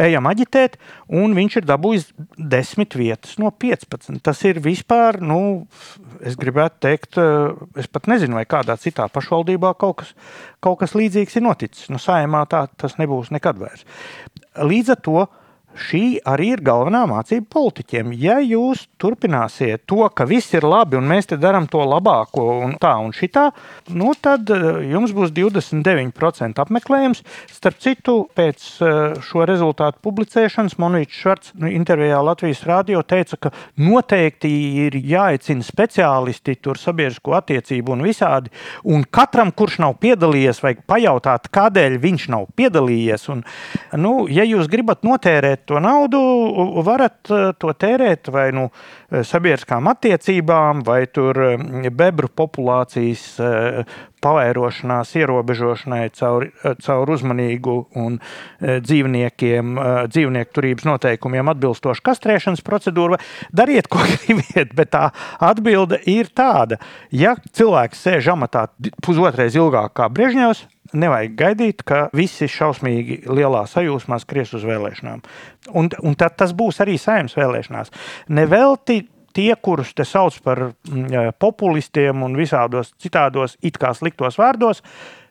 ejam 0.00 0.28
aģitēt, 0.30 0.76
un 1.20 1.34
viņš 1.36 1.58
ir 1.60 1.66
dabūjis 1.68 2.06
10 2.38 2.96
vietas 2.98 3.36
no 3.42 3.50
15. 3.52 4.20
Tas 4.24 4.42
ir 4.48 4.60
vispār, 4.64 5.20
nu, 5.22 5.40
es 6.24 6.38
gribētu 6.40 6.80
teikt, 6.86 7.18
eh, 7.20 7.52
es 7.80 7.90
pat 7.90 8.08
nezinu, 8.10 8.38
vai 8.40 8.46
kādā 8.48 8.76
citā 8.80 9.08
pašvaldībā 9.12 9.74
kaut 9.80 10.00
kas, 10.02 10.14
kaut 10.60 10.80
kas 10.82 10.96
līdzīgs 10.96 11.36
ir 11.36 11.46
noticis. 11.46 11.90
Nu, 11.92 12.00
saimā 12.02 12.46
tā 12.50 12.66
tas 12.76 12.96
nebūs 13.00 13.32
nekad 13.34 13.60
vairs. 13.60 13.84
Līdz 14.56 14.96
ar 14.96 15.04
to 15.04 15.26
šī 15.78 16.20
arī 16.28 16.50
ir 16.54 16.62
galvenā 16.64 17.02
mācība 17.08 17.46
politiķiem. 17.54 18.12
Ja 18.18 18.38
jūs 18.42 18.86
turpināsiet 19.00 19.84
to, 19.88 20.02
ka 20.14 20.26
viss 20.28 20.54
ir 20.56 20.66
labi 20.66 20.98
un 20.98 21.08
mēs 21.10 21.30
te 21.30 21.38
darām 21.40 21.68
to 21.70 21.82
labāko 21.86 22.46
un 22.66 22.74
tā 22.80 22.92
un 23.00 23.14
šitā, 23.16 23.50
nu 23.94 24.12
tad 24.20 24.50
eh, 24.54 24.66
jums 24.90 25.14
būs 25.16 25.32
29% 25.36 26.62
apmeklējums. 26.64 27.22
Starp 27.52 27.80
citu, 27.82 28.16
pēc 28.36 28.66
eh, 28.82 28.98
šo 29.24 29.46
rezultātu 29.48 30.02
publicēšanas 30.04 30.78
Monīčs 30.80 31.20
Švarts 31.20 31.54
nu, 31.60 31.70
intervijā 31.70 32.20
Latvijas 32.24 32.64
rādio 32.68 33.02
teica, 33.06 33.38
ka 33.46 33.54
noteikti 33.80 34.50
ir 34.86 34.98
jāicina 34.98 35.64
speciālisti 35.66 36.58
tur 36.62 36.80
sabiedrisko 36.80 37.36
attiecību 37.38 37.96
un 37.96 38.04
visādi. 38.06 38.52
Un 38.90 39.06
katram, 39.06 39.52
kurš 39.54 39.80
nav 39.84 39.96
piedalījies, 40.02 40.62
vajag 40.64 40.84
pajautāt, 40.90 41.50
kādēļ 41.54 41.98
viņš 42.02 42.28
nav 42.34 42.48
piedalījies. 42.58 43.28
Un, 43.32 43.44
nu, 44.00 44.14
ja 44.30 44.44
jūs 44.48 44.68
gribat 44.70 45.04
notērēt 45.06 45.59
to 45.68 45.80
naudu, 45.82 46.20
varat 46.86 47.30
eh, 47.30 47.50
to 47.60 47.72
tērēt 47.74 48.30
vai 48.32 48.50
nu 48.56 48.68
eh, 48.68 49.22
sabiedriskām 49.26 49.90
attiecībām, 49.90 50.84
vai 50.86 51.04
tur 51.10 51.38
bebru 51.90 52.30
populācijas 52.36 53.24
pavairošanās, 54.20 55.14
ierobežošanai 55.16 56.02
caur, 56.16 56.46
caur 56.84 57.12
uzmanīgu 57.14 57.76
un 57.96 58.18
dzīvniekiem, 58.60 59.78
dzīvnieku 60.12 60.54
turības 60.56 60.88
noteikumiem 60.88 61.52
atbilstošu 61.54 62.04
kastrēšanas 62.04 62.64
procedūru. 62.66 63.16
Dariet, 63.56 63.88
ko 63.88 64.04
gribiet, 64.12 64.74
bet 64.76 64.92
tā 64.92 65.06
atbilde 65.40 66.02
ir 66.10 66.28
tāda. 66.36 66.80
Ja 67.10 67.36
cilvēks 67.56 68.04
sēž 68.04 68.32
amatā 68.34 68.68
pusotrais 69.04 69.56
ilgāk 69.56 69.96
kā 69.96 70.10
Brežņevs, 70.12 70.66
Nevajag 70.92 71.36
gaidīt, 71.38 71.84
ka 71.86 72.08
visi 72.16 72.48
šausmīgi 72.50 73.22
lielā 73.30 73.62
sajūsmā 73.70 74.18
skries 74.22 74.54
uz 74.58 74.66
vēlēšanām. 74.66 75.22
Un, 75.78 75.90
un 76.02 76.16
tad 76.18 76.38
tas 76.40 76.54
būs 76.56 76.80
arī 76.82 76.96
saimnes 76.98 77.36
vēlēšanās. 77.38 77.92
Nevelti 78.34 79.04
tie, 79.36 79.52
kurus 79.62 79.92
te 79.94 80.06
sauc 80.08 80.38
par 80.44 80.70
mm, 80.70 81.36
populistiem 81.38 82.24
un 82.26 82.34
visādos 82.38 82.94
citādos 83.00 83.56
it 83.62 83.78
kā 83.80 83.92
sliktos 83.94 84.40
vārdos, 84.40 84.82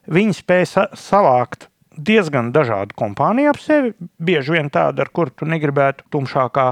viņi 0.10 0.38
spēja 0.40 0.70
sa 0.72 0.88
savākt 0.98 1.68
diezgan 2.00 2.54
dažādu 2.56 2.96
kompāniju 3.00 3.52
ap 3.52 3.60
sevi. 3.62 3.94
Bieži 4.24 4.56
vien 4.56 4.72
tādu, 4.72 5.04
ar 5.04 5.12
kuru 5.12 5.36
tu 5.36 5.50
negribētu 5.50 6.08
tumšākā 6.14 6.72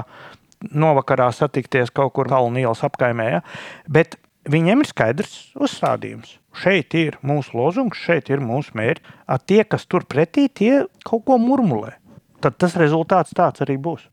novakarā 0.72 1.28
satikties 1.34 1.92
kaut 1.94 2.14
kur 2.16 2.30
Kalnu 2.30 2.62
ielas 2.62 2.82
apkaimē. 2.86 3.28
Ja? 3.36 3.42
Bet 3.86 4.16
viņiem 4.48 4.82
ir 4.82 4.90
skaidrs 4.90 5.38
uzstādījums. 5.58 6.37
Šeit 6.58 6.94
ir 6.98 7.18
mūsu 7.26 7.56
lozungs, 7.58 8.00
šeit 8.02 8.30
ir 8.32 8.42
mūsu 8.42 8.74
mērķi. 8.78 9.16
Tie, 9.46 9.62
kas 9.68 9.86
tur 9.86 10.06
pretī, 10.08 10.48
tie 10.48 10.84
kaut 11.06 11.26
ko 11.28 11.38
murmulē. 11.40 11.94
Tad 12.38 12.54
tas 12.54 12.76
rezultāts 12.78 13.34
tāds 13.34 13.64
arī 13.64 13.74
būs. 13.82 14.04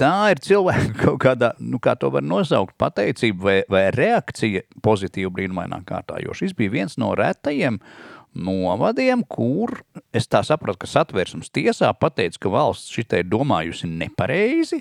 Tā 0.00 0.14
ir 0.32 0.40
cilvēka 0.44 0.94
kaut 1.04 1.18
kāda, 1.24 1.52
nu, 1.60 1.80
kā 1.84 1.92
to 2.00 2.08
var 2.14 2.24
nosaukt, 2.24 2.76
pateicība 2.80 3.44
vai, 3.44 3.56
vai 3.68 3.84
reakcija 3.92 4.64
pozitīva 4.84 5.32
brīnumainā 5.36 5.82
kārtā. 5.88 6.20
Jo 6.24 6.36
šis 6.36 6.56
bija 6.56 6.72
viens 6.78 6.96
no 7.00 7.12
retajiem 7.18 7.80
novadiem, 8.34 9.22
kur 9.28 9.82
es 10.16 10.26
tā 10.32 10.40
sapratu, 10.46 10.80
ka 10.82 10.90
satversmes 10.90 11.52
tiesā 11.54 11.92
pateica, 11.92 12.40
ka 12.46 12.54
valsts 12.56 12.94
šitai 12.96 13.22
domājusi 13.28 13.90
nepareizi 13.92 14.80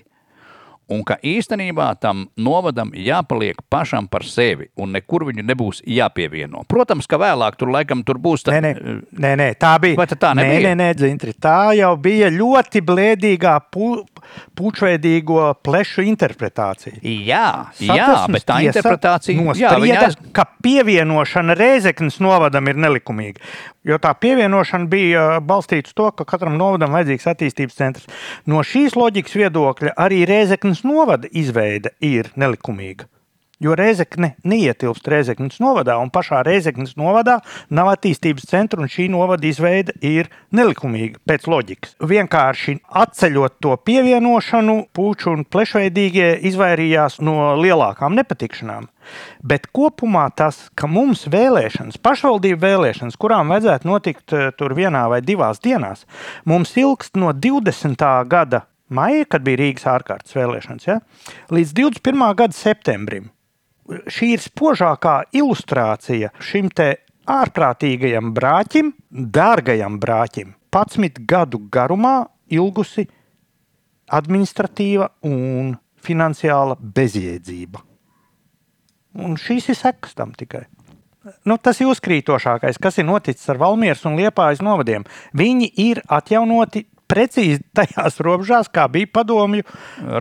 un 0.91 1.03
ka 1.07 1.17
īstenībā 1.23 1.89
tam 2.01 2.25
novadam 2.35 2.91
jāpaliek 2.97 3.59
pašam 3.71 4.07
par 4.11 4.25
sevi, 4.27 4.69
un 4.79 4.93
nekur 4.95 5.27
viņu 5.29 5.45
nebūs 5.45 5.83
jāpievieno. 5.87 6.65
Protams, 6.69 7.07
ka 7.09 7.19
vēlāk 7.21 7.57
tur 7.59 7.71
laikam 7.73 8.03
tur 8.07 8.19
būs. 8.21 8.45
Tā, 8.47 8.57
nē, 8.57 8.73
nē, 8.73 8.95
nē, 9.25 9.33
nē, 9.39 9.49
tā 9.59 9.75
bija. 9.83 9.97
Vai 9.99 10.07
tā 10.11 10.33
nebija? 10.37 10.59
Nē, 10.59 10.73
nē, 10.73 10.73
nē 10.81 10.89
dzintri, 10.99 11.35
tā 11.39 11.73
jau 11.77 11.93
bija 12.01 12.31
ļoti 12.33 12.83
blēdīgā 12.85 13.55
pu, 13.73 13.91
pučveidīgo 14.57 15.51
plešu 15.65 16.05
interpretācija. 16.07 16.99
Jā, 17.03 17.47
jā 17.79 18.09
bet 18.31 18.47
tā 18.47 18.59
interpretācija 18.67 19.55
jā, 19.59 19.75
aiz... 20.07 20.17
ka 20.35 20.47
pievienošana 20.63 21.55
Rēzeknas 21.57 22.19
novadam 22.23 22.67
ir 22.71 22.79
nelikumīga. 22.79 23.43
Jo 23.83 23.97
tā 23.99 24.13
pievienošana 24.15 24.87
bija 24.87 25.23
balstīta 25.43 25.91
uz 25.91 25.95
to, 25.97 26.07
ka 26.15 26.25
katram 26.27 26.55
novadam 26.59 26.93
vajadzīgs 26.95 27.27
attīstības 27.33 27.75
centrs. 27.75 28.05
No 28.47 28.61
šīs 28.63 28.95
loģikas 28.95 29.35
viedokļa 29.41 29.95
arī 29.99 30.21
Rēzeknas 30.73 30.89
novada 30.89 31.27
izveide 31.29 31.91
ir 32.01 32.31
nelikumīga. 32.35 33.05
Jo 33.61 33.75
Reizekne 33.77 34.33
neietilpst 34.43 35.05
Reizeknas 35.07 35.59
novadā, 35.61 35.99
un 36.01 36.09
pašā 36.09 36.41
Reizeknas 36.43 36.97
novadā 36.97 37.37
nav 37.69 37.91
attīstības 37.93 38.47
centra, 38.49 38.81
un 38.81 38.89
šī 38.89 39.05
novada 39.13 39.45
izveide 39.47 39.93
ir 40.01 40.31
nelikumīga 40.51 41.21
pēc 41.29 41.45
loģikas. 41.47 41.93
Vienkārši 42.01 42.79
atceļot 42.89 43.59
to 43.61 43.77
pievienošanu, 43.77 44.89
puču 44.91 45.29
un 45.35 45.45
plešveidīgie 45.45 46.41
izvairījās 46.49 47.21
no 47.21 47.53
lielākām 47.61 48.17
nepatikšanām. 48.17 48.89
Bet 49.45 49.69
kopumā 49.71 50.25
tas, 50.35 50.71
ka 50.75 50.89
mums 50.89 51.27
vēlēšanas, 51.29 52.01
pašvaldību 52.01 52.59
vēlēšanas, 52.65 53.19
kurām 53.21 53.53
vajadzētu 53.53 53.93
notikt 53.93 54.33
eh, 54.33 54.49
tur 54.57 54.73
vienā 54.75 55.05
vai 55.13 55.21
divās 55.21 55.61
dienās, 55.63 56.07
mums 56.49 56.73
ilgst 56.81 57.15
no 57.21 57.31
20. 57.31 58.09
gada 58.27 58.65
maija, 58.89 59.25
kad 59.29 59.45
bija 59.45 59.61
Rīgas 59.61 59.87
ārkārtas 59.89 60.35
vēlēšanas, 60.35 60.89
ja, 60.89 60.99
līdz 61.53 61.73
21. 61.79 62.27
gada 62.39 62.57
septembrim 62.57 63.31
šī 63.83 64.33
ir 64.37 64.43
spožākā 64.43 65.15
ilustrācija 65.35 66.31
šim 66.43 66.69
te 66.73 66.89
ārprātīgajam 67.29 68.33
brāķim, 68.35 68.91
dārgajam 69.09 69.99
brāķim, 69.99 70.53
11 70.73 71.23
gadu 71.29 71.61
garumā 71.71 72.23
ilgusi 72.51 73.05
administratīva 74.13 75.09
un 75.27 75.73
finansiāla 76.03 76.77
bezjēdzība. 76.79 77.83
Un 79.23 79.37
šīs 79.39 79.69
ir 79.69 79.77
sekas 79.77 80.15
tam 80.17 80.33
tikai. 80.35 80.65
Nu, 81.47 81.55
tas 81.55 81.77
ir 81.79 81.87
uzkrītošākais, 81.87 82.79
kas 82.83 82.97
ir 82.99 83.05
noticis 83.07 83.47
ar 83.53 83.61
Valmieras 83.61 84.01
un 84.09 84.17
Liepājas 84.19 84.59
novadiem. 84.65 85.05
Viņi 85.37 85.69
ir 85.79 86.01
atjaunoti 86.11 86.83
precīzi 87.13 87.61
tajās 87.77 88.19
robežās, 88.23 88.71
kā 88.73 88.87
bija 88.91 89.11
padomju 89.13 89.65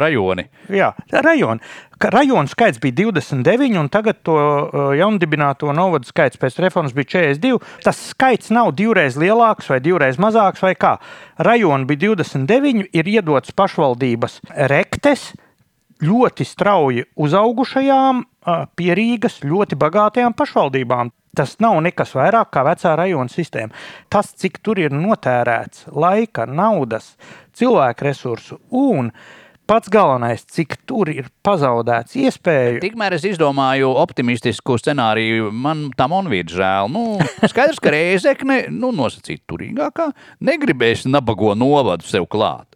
rajoni. 0.03 0.47
Jā, 0.73 0.93
rajoni. 1.13 1.65
Rajonu 2.03 2.51
skaits 2.51 2.81
bija 2.83 2.97
29, 2.99 3.77
un 3.79 3.89
tagad 3.93 4.19
to 4.27 4.35
uh, 4.35 4.91
jaundibināto 4.99 5.71
novadu 5.77 6.09
skaits 6.09 6.41
pēc 6.41 6.59
reformas 6.65 6.97
bija 6.97 7.13
42. 7.15 7.61
Tas 7.85 8.01
skaits 8.11 8.51
nav 8.55 8.73
divreiz 8.79 9.17
lielāks 9.21 9.71
vai 9.71 9.79
divreiz 9.85 10.19
mazāks, 10.21 10.65
vai 10.65 10.75
kā. 10.75 10.97
Rajoni 11.39 11.87
bija 11.93 12.11
29, 12.17 12.91
ir 12.91 13.13
iedots 13.15 13.55
pašvaldības 13.55 14.41
rektes 14.73 15.31
ļoti 16.03 16.47
strauji 16.47 17.07
uzaugušajām, 17.23 18.23
pierīgas, 18.79 19.41
ļoti 19.47 19.79
bagātajām 19.79 20.35
pašvaldībām. 20.39 21.13
Tas 21.33 21.55
nav 21.65 21.79
nekas 21.81 22.11
vairāk 22.13 22.51
kā 22.53 22.65
vecā 22.67 22.91
rajona 22.99 23.33
sistēma. 23.33 23.73
Tas, 24.13 24.35
cik 24.37 24.59
tur 24.61 24.83
ir 24.83 24.93
notērēts 24.93 25.87
laika, 25.97 26.45
naudas, 26.45 27.15
cilvēku 27.57 28.05
resursu 28.05 28.59
un 28.69 29.09
pats 29.73 29.89
galvenais, 29.89 30.43
cik 30.45 30.77
tur 30.85 31.09
ir 31.09 31.31
pazaudēts 31.47 32.19
iespēju. 32.21 32.83
Tikmēr 32.83 33.17
es 33.17 33.25
izdomāju 33.31 33.95
optimistisku 34.03 34.77
scenāriju. 34.77 35.49
Man 35.55 35.87
tam 35.97 36.13
un 36.19 36.29
vīd 36.33 36.53
žēl. 36.53 36.93
Nu, 36.93 37.17
skaidrs, 37.49 37.81
ka 37.81 37.95
Reizekne, 37.95 38.67
nu, 38.69 38.93
nosacīt 38.93 39.47
turīgākā, 39.49 40.11
negribēs 40.45 41.07
nabago 41.09 41.55
novadu 41.57 42.05
sev 42.05 42.29
klāt. 42.29 42.69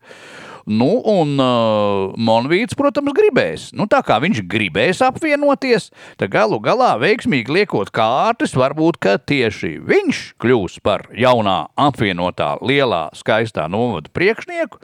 Nu, 0.66 0.98
un 1.07 1.37
uh, 1.38 2.14
Monvīts, 2.18 2.74
protams, 2.74 3.14
gribēs. 3.14 3.68
Nu, 3.79 3.87
tā 3.87 4.00
kā 4.02 4.16
viņš 4.22 4.40
gribēs 4.50 4.98
apvienoties, 5.07 5.92
tad 6.18 6.33
galu 6.33 6.59
galā 6.59 6.96
veiksmīgi 6.98 7.55
liekot 7.55 7.92
kārtas, 7.94 8.57
varbūt 8.59 8.98
tieši 9.31 9.76
viņš 9.87 10.22
kļūs 10.42 10.81
par 10.83 11.07
jaunā 11.14 11.68
apvienotā 11.79 12.57
lielā 12.66 13.07
skaistā 13.14 13.68
novada 13.70 14.11
priekšnieku 14.11 14.83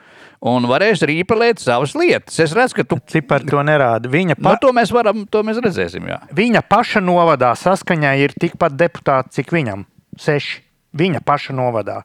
un 0.53 0.71
varēs 0.71 1.03
rīpelēt 1.07 1.63
savas 1.63 1.97
lietas. 1.99 2.39
Es 2.43 2.55
redzu, 2.55 2.79
ka 2.79 2.87
tu 2.87 2.99
cipari 3.11 3.51
to 3.51 3.63
nerāda. 3.67 4.11
Viņa 4.11 4.39
pa... 4.39 4.55
nu, 4.55 4.63
to 4.63 4.71
mēs 4.77 4.95
varam, 4.95 5.27
to 5.27 5.43
mēs 5.47 5.59
redzēsim. 5.63 6.07
Jā. 6.11 6.23
Viņa 6.31 6.63
paša 6.71 7.03
novadā 7.03 7.57
saskaņā 7.59 8.17
ir 8.23 8.39
tikpat 8.39 8.79
deputāti, 8.79 9.41
cik 9.41 9.55
viņam- 9.55 9.87
seši. 10.27 10.61
Viņa 10.93 11.23
paša 11.25 11.55
novadā 11.57 12.03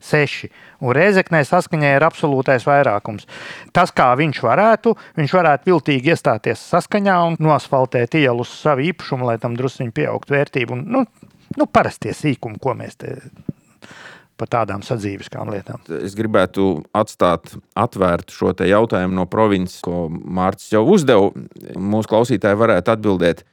seši. 0.00 0.50
Un 0.80 0.94
Reizeknē 0.96 1.42
saskaņā 1.46 1.94
ir 1.96 2.06
absolūtais 2.06 2.66
vairākums. 2.68 3.28
Tas, 3.76 3.92
kā 3.94 4.10
viņš 4.18 4.42
varētu, 4.46 4.94
viņš 5.20 5.36
varētu 5.36 5.70
viltīgi 5.70 6.14
iestāties 6.14 6.62
saskaņā 6.72 7.16
un 7.28 7.38
nosfaltēt 7.42 8.16
ielu 8.20 8.44
uz 8.44 8.52
savu 8.62 8.88
īpašumu, 8.90 9.28
lai 9.28 9.38
tam 9.42 9.56
druskuļi 9.58 9.94
pieaugtu 10.00 10.36
vērtību. 10.36 10.78
Un, 10.78 10.84
nu, 10.96 11.30
nu, 11.56 11.68
parastie 11.70 12.16
sīkumi, 12.16 12.60
ko 12.62 12.76
mēs 12.78 13.00
te 13.00 13.16
par 14.40 14.48
tādām 14.48 14.80
sadzīviskām 14.84 15.50
lietām. 15.52 15.82
Es 16.00 16.16
gribētu 16.16 16.80
atstāt 16.96 17.52
atvērtu 17.76 18.32
šo 18.32 18.54
jautājumu 18.56 19.18
no 19.18 19.26
provinces, 19.28 19.82
ko 19.84 20.06
Mārcis 20.10 20.72
jau 20.72 20.86
uzdeva. 20.94 21.28
Mūsu 21.76 22.08
klausītāji 22.14 22.60
varētu 22.62 22.94
atbildēt, 22.94 23.44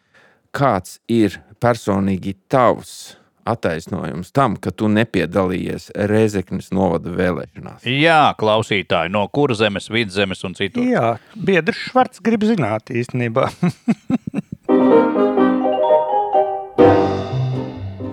kāds 0.55 1.01
ir 1.11 1.41
personīgi 1.63 2.37
tavs 2.47 3.17
attaisnojums 3.47 4.33
tam, 4.35 4.57
ka 4.61 4.71
tu 4.75 4.89
nepiedalījies 4.91 5.91
Rezeknas 6.11 6.71
novada 6.75 7.13
vēlēšanās? 7.15 7.87
Jā, 7.87 8.33
klausītāji, 8.39 9.13
no 9.13 9.25
kuras 9.33 9.61
zemes, 9.63 9.89
vidzemes 9.93 10.43
un 10.47 10.57
citur. 10.57 10.85
Jā, 10.87 11.15
biedrs 11.35 11.87
Švarts 11.89 12.23
grib 12.23 12.45
zināt 12.47 12.91
īstenībā. 12.93 13.49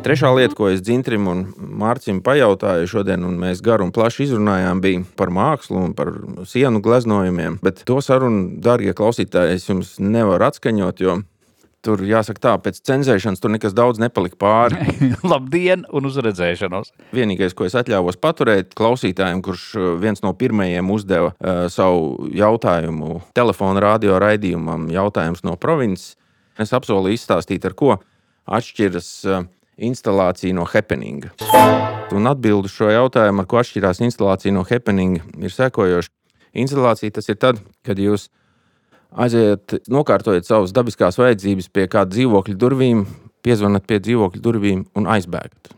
Trešā 0.04 0.34
lieta, 0.36 0.52
ko 0.52 0.66
es 0.68 0.82
Dzintrim 0.84 1.24
un 1.32 1.38
Mārcim 1.80 2.18
pajautāju 2.24 2.90
šodien, 2.92 3.22
un 3.24 3.38
mēs 3.40 3.62
garu 3.64 3.86
un 3.86 3.92
plaši 3.94 4.26
izrunājām, 4.26 4.82
bija 4.84 5.00
par 5.16 5.30
mākslu 5.32 5.80
un 5.80 5.94
par 5.96 6.10
sienu 6.44 6.82
gleznojumiem. 6.84 7.56
Bet 7.64 7.80
to 7.88 7.96
sarunu, 8.04 8.58
darbie 8.60 8.92
klausītāji, 8.92 9.56
es 9.56 9.64
jums 9.70 9.94
nevaru 10.04 10.44
atskaņot, 10.50 11.00
jo 11.00 11.16
Tur 11.84 12.00
jāsaka, 12.08 12.40
tā 12.40 12.52
pēc 12.64 12.78
cenzēšanas 12.88 13.42
tur 13.42 13.52
nekas 13.52 13.74
daudz 13.76 14.00
nepalika 14.00 14.38
pāri. 14.40 14.78
Labdien, 15.32 15.82
un 15.92 16.08
uzredzēšanos. 16.08 16.94
Vienīgais, 17.12 17.52
ko 17.56 17.66
es 17.68 17.76
atļāvos 17.76 18.16
paturēt 18.22 18.72
klausītājiem, 18.78 19.42
kurš 19.44 19.64
uh, 19.76 19.88
viens 20.00 20.24
no 20.24 20.32
pirmajiem 20.38 20.88
uzdeva 20.94 21.34
uh, 21.34 21.66
savu 21.72 22.30
jautājumu 22.32 23.20
telefona 23.36 23.82
radio 23.84 24.16
raidījumam, 24.22 24.88
jautājums 24.94 25.44
no 25.44 25.58
provinces, 25.60 26.14
es 26.56 26.72
apsolīju 26.72 27.20
izstāstīt, 27.20 27.66
ar 27.68 27.76
ko 27.76 27.98
atšķiras 28.48 29.10
uh, 29.28 29.44
instalācija 29.76 30.56
no 30.56 30.64
happeninga. 30.68 31.34
Un 32.14 32.30
atbildi 32.30 32.70
šo 32.72 32.88
jautājumu, 32.94 33.44
ar 33.44 33.50
ko 33.50 33.60
atšķirās 33.60 34.00
instalācija 34.06 34.54
no 34.56 34.64
happeninga, 34.64 35.24
ir 35.36 35.52
sekojoša. 35.52 36.12
Instalācija 36.64 37.16
tas 37.16 37.28
ir 37.28 37.36
tad, 37.42 37.60
kad 37.84 37.98
jūs 37.98 38.30
aiziet, 39.14 39.76
nokārtojiet 39.90 40.48
savas 40.48 40.74
dabiskās 40.74 41.18
vajadzības 41.20 41.70
pie 41.74 41.86
kāda 41.90 42.14
dzīvokļa 42.14 42.58
durvīm, 42.60 43.04
piezvanat 43.44 43.86
pie 43.88 44.00
dzīvokļa 44.02 44.44
durvīm 44.44 44.84
un 44.98 45.10
aizbēgat. 45.14 45.74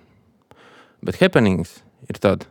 Bet 1.06 1.18
happenings 1.20 1.80
ir 2.10 2.20
tāds, 2.22 2.48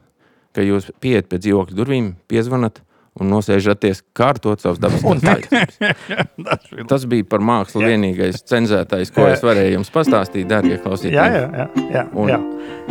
ka 0.56 0.64
jūs 0.64 0.92
pieiet 1.04 1.30
pie 1.32 1.42
dzīvokļa 1.42 1.78
durvīm, 1.78 2.14
piezvanat 2.32 2.82
un 3.20 3.32
nosēžaties 3.32 4.04
kārtot 4.16 4.64
savus 4.64 4.82
dabiskās 4.84 5.24
taisnības. 5.24 6.88
Tas 6.92 7.08
bija 7.12 7.28
par 7.32 7.44
mākslu 7.46 7.86
vienīgais 7.86 8.44
cenzētais, 8.48 9.14
ko 9.16 9.30
es 9.32 9.44
varēju 9.46 9.78
jums 9.78 9.92
pastāstīt, 9.96 10.50
darbie 10.52 10.80
klausītāji. 10.84 11.16
Jā, 11.16 11.28
jā, 11.32 11.50
jā. 11.64 11.90
jā, 11.96 12.08
jā. 12.34 12.40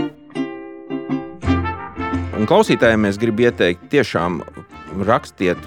Un 0.00 0.12
klausītājiem 2.50 3.06
es 3.08 3.18
gribu 3.20 3.44
ieteikt, 3.46 3.86
tiešām 3.92 4.40
rakstiet, 5.06 5.60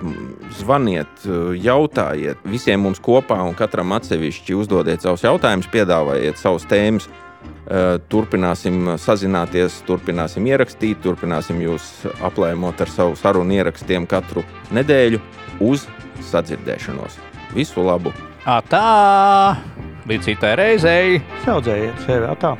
zvaniet, 0.59 1.23
jautājiet 1.63 2.43
visiem 2.47 2.83
mums 2.85 2.99
kopā 3.03 3.39
un 3.45 3.55
katram 3.57 3.93
atsevišķi 3.97 4.57
uzdodiet 4.57 5.03
savus 5.03 5.25
jautājumus, 5.27 5.69
piedāvājiet 5.73 6.39
savus 6.39 6.67
tēmas. 6.69 7.09
Turpināsim 8.11 8.93
sazināties, 8.99 9.81
turpināsim 9.87 10.47
ierakstīt, 10.49 10.99
turpināsim 11.03 11.59
jūs 11.63 12.07
aplēmot 12.25 12.81
ar 12.83 12.91
savu 12.91 13.15
sarunu 13.19 13.59
ierakstiem 13.59 14.07
katru 14.09 14.43
nedēļu 14.75 15.21
uz 15.67 15.85
sadzirdēšanos. 16.31 17.19
Visu 17.55 17.83
labu! 17.83 18.15
Tā! 18.71 19.55
Līdz 20.07 20.31
citai 20.31 20.55
reizei! 20.59 21.23
Saudzējiet 21.43 22.05
sevi 22.07 22.31
atā. 22.31 22.55